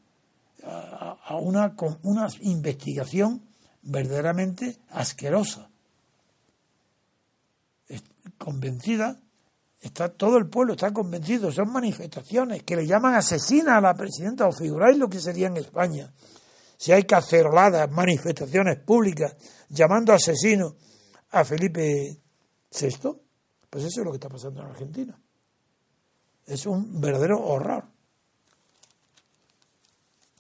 [0.65, 3.43] a, una, una investigación
[3.83, 5.69] verdaderamente asquerosa.
[8.39, 9.21] Convencida,
[9.85, 14.49] está todo el pueblo está convencido, son manifestaciones que le llaman asesina a la presidenta,
[14.49, 16.11] o figuráis lo que sería en España,
[16.77, 19.37] si hay caceroladas, manifestaciones públicas
[19.69, 20.75] llamando asesino
[21.31, 22.19] a Felipe
[22.71, 23.11] VI,
[23.69, 25.21] pues eso es lo que está pasando en Argentina.
[26.47, 27.85] Es un verdadero horror.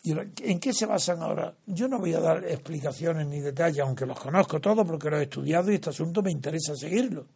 [0.02, 1.54] ¿Y en qué se basan ahora?
[1.66, 5.24] Yo no voy a dar explicaciones ni detalles, aunque los conozco todos porque los he
[5.24, 7.26] estudiado y este asunto me interesa seguirlo.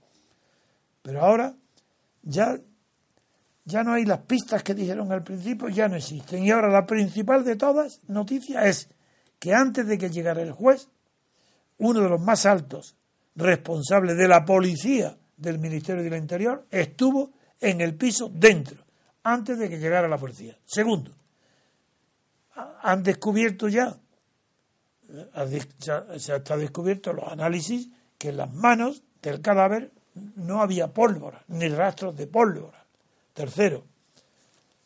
[1.03, 1.55] Pero ahora
[2.29, 2.61] ya,
[3.65, 6.45] ya no hay las pistas que dijeron al principio, ya no existen.
[6.45, 8.89] Y ahora la principal de todas noticias es
[9.39, 10.89] que antes de que llegara el juez,
[11.79, 12.97] uno de los más altos
[13.35, 18.85] responsables de la policía del Ministerio del Interior estuvo en el piso dentro,
[19.23, 20.59] antes de que llegara la policía.
[20.67, 21.13] Segundo,
[22.83, 23.97] han descubierto ya,
[25.79, 29.93] se ha descubierto los análisis que las manos del cadáver
[30.37, 32.85] no había pólvora, ni rastros de pólvora.
[33.35, 33.85] Tercero,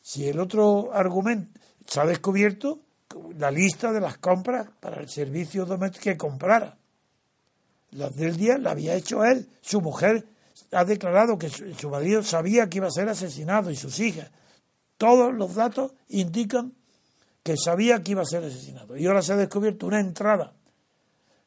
[0.00, 2.80] si el otro argumento se ha descubierto
[3.38, 6.76] la lista de las compras para el servicio doméstico que comprara.
[7.92, 9.48] Las del día la había hecho él.
[9.60, 10.26] Su mujer
[10.72, 14.30] ha declarado que su, marido sabía que iba a ser asesinado y sus hijas.
[14.96, 16.72] Todos los datos indican
[17.42, 18.96] que sabía que iba a ser asesinado.
[18.96, 20.54] Y ahora se ha descubierto una entrada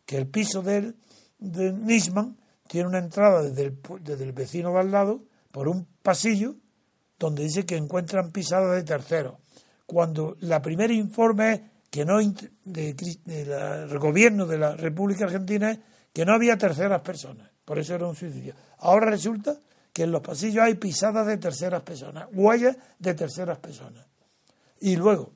[0.05, 0.93] que el piso de,
[1.39, 2.37] de Nisman
[2.67, 6.55] tiene una entrada desde el, vecino de al lado por un pasillo
[7.17, 9.35] donde dice que encuentran pisadas de terceros.
[9.85, 15.79] Cuando la primera informe que no del gobierno de la República Argentina es
[16.11, 18.55] que no había terceras personas, por eso era un suicidio.
[18.79, 19.59] Ahora resulta
[19.93, 24.05] que en los pasillos hay pisadas de terceras personas, huellas de terceras personas.
[24.81, 25.31] Y luego,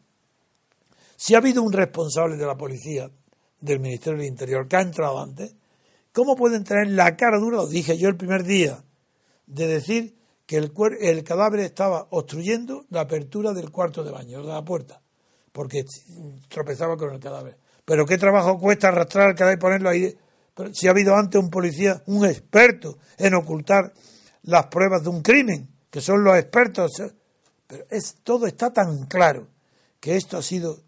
[1.16, 3.10] si ha habido un responsable de la policía
[3.62, 5.56] del Ministerio del Interior que ha entrado antes,
[6.20, 7.66] ¿cómo pueden tener la cara dura?
[7.66, 8.84] Dije yo el primer día,
[9.48, 14.66] de decir que el, cadáver estaba obstruyendo la apertura del cuarto de baño, de la
[14.66, 15.02] puerta,
[15.54, 15.86] porque
[16.50, 17.58] tropezaba con el cadáver.
[17.86, 20.14] Pero qué trabajo cuesta arrastrar el cadáver y ponerlo ahí.
[20.74, 23.94] si ha habido antes un policía, un experto en ocultar
[24.42, 26.92] las pruebas de un crimen, que son los expertos.
[27.66, 29.48] Pero es, todo está tan claro
[30.02, 30.82] que esto ha sido.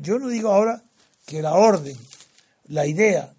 [0.00, 0.84] Yo no digo ahora
[1.26, 1.96] que la orden,
[2.68, 3.34] la idea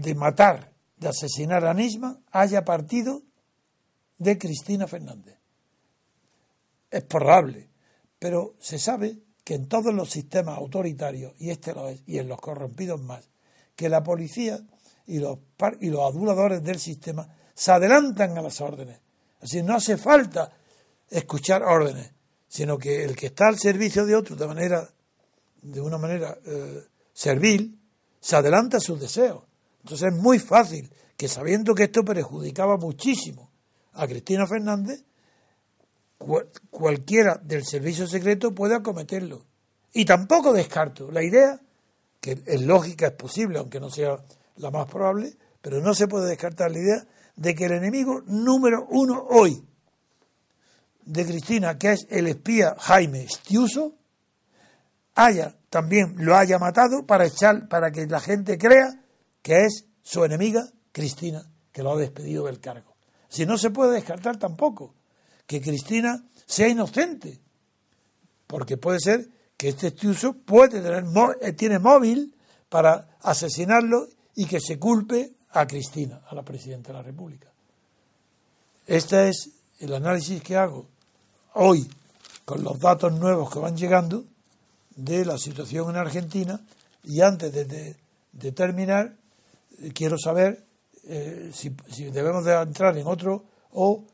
[0.00, 3.22] de matar, de asesinar a Nisma, haya partido
[4.18, 5.38] de Cristina Fernández.
[6.90, 7.68] Es probable,
[8.18, 12.28] pero se sabe que en todos los sistemas autoritarios, y este lo es, y en
[12.28, 13.28] los corrompidos más,
[13.74, 14.60] que la policía
[15.06, 15.38] y los,
[15.80, 19.00] y los aduladores del sistema se adelantan a las órdenes.
[19.40, 20.52] Así no hace falta
[21.08, 22.10] escuchar órdenes,
[22.48, 24.88] sino que el que está al servicio de otro de manera,
[25.62, 26.82] de una manera eh,
[27.12, 27.78] servil,
[28.20, 29.45] se adelanta a sus deseos.
[29.86, 33.52] Entonces es muy fácil que sabiendo que esto perjudicaba muchísimo
[33.92, 35.04] a Cristina Fernández,
[36.70, 39.44] cualquiera del servicio secreto pueda cometerlo.
[39.92, 41.60] Y tampoco descarto la idea,
[42.20, 44.16] que es lógica, es posible, aunque no sea
[44.56, 47.06] la más probable, pero no se puede descartar la idea
[47.36, 49.64] de que el enemigo número uno hoy
[51.04, 53.92] de Cristina, que es el espía Jaime Stiuso,
[55.14, 59.05] haya también lo haya matado para echar, para que la gente crea
[59.46, 62.96] que es su enemiga Cristina, que lo ha despedido del cargo.
[63.28, 64.92] Si no se puede descartar tampoco
[65.46, 67.38] que Cristina sea inocente,
[68.48, 71.04] porque puede ser que este Stiuso puede tener
[71.40, 72.34] eh, tiene móvil
[72.68, 77.52] para asesinarlo y que se culpe a Cristina, a la presidenta de la República.
[78.84, 80.88] Este es el análisis que hago
[81.54, 81.88] hoy
[82.44, 84.24] con los datos nuevos que van llegando
[84.96, 86.60] de la situación en Argentina
[87.04, 87.96] y antes de,
[88.52, 89.14] terminar
[89.94, 90.66] quiero saber
[91.08, 91.70] eh, si,
[92.10, 94.04] debemos de entrar en otro o,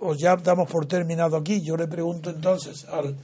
[0.00, 1.62] o, ya damos por terminado aquí.
[1.62, 3.16] Yo le pregunto entonces al,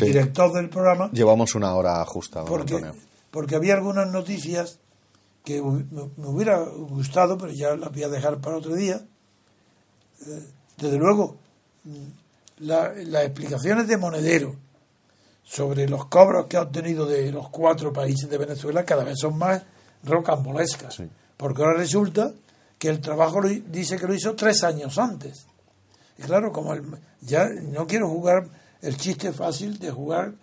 [0.00, 1.10] director del programa.
[1.12, 2.80] Llevamos una hora justa, porque,
[3.30, 4.78] porque había algunas noticias
[5.44, 9.00] que me, hubiera gustado, pero ya las voy a dejar para otro día.
[10.26, 10.46] Eh,
[10.76, 11.36] desde luego,
[12.58, 14.54] las explicaciones de Monedero
[15.42, 19.38] sobre los cobros que ha obtenido de los cuatro países de Venezuela cada vez son
[19.38, 19.62] más
[20.02, 21.02] rocambolescas.
[21.36, 22.32] Porque ahora resulta
[22.78, 25.46] que el trabajo dice que lo hizo tres años antes.
[26.18, 26.74] Y claro, como
[27.20, 28.48] ya no quiero jugar
[28.82, 30.34] el chiste fácil de jugar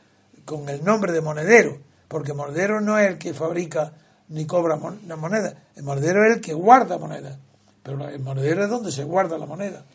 [0.46, 3.94] con el nombre de Monedero, porque Monedero no es el que fabrica
[4.30, 5.54] ni cobra la moneda.
[5.76, 7.38] El monedero es el que guarda moneda.
[7.84, 9.86] Pero el monedero es donde se guarda la moneda.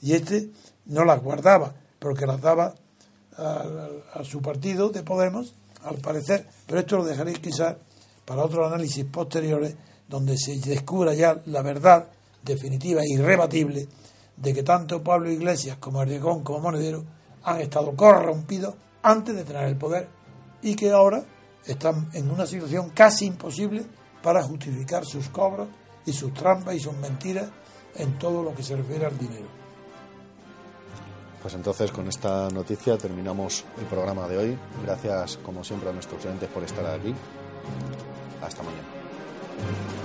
[0.00, 0.50] Y este
[0.86, 2.74] no las guardaba, porque las daba
[3.36, 6.46] a, su partido de Podemos, al parecer.
[6.66, 7.76] Pero esto lo dejaré quizás
[8.28, 9.74] para otros análisis posteriores,
[10.06, 12.08] donde se descubra ya la verdad
[12.44, 13.88] definitiva e irrebatible
[14.36, 17.04] de que tanto Pablo Iglesias como Erdogan como Monedero
[17.42, 20.08] han estado corrompidos antes de tener el poder
[20.60, 21.24] y que ahora
[21.64, 23.86] están en una situación casi imposible
[24.22, 25.68] para justificar sus cobros
[26.04, 27.48] y sus trampas y sus mentiras
[27.94, 29.46] en todo lo que se refiere al dinero.
[31.40, 34.58] Pues entonces con esta noticia terminamos el programa de hoy.
[34.84, 37.14] Gracias como siempre a nuestros oyentes por estar aquí.
[38.40, 39.97] Hasta mañana.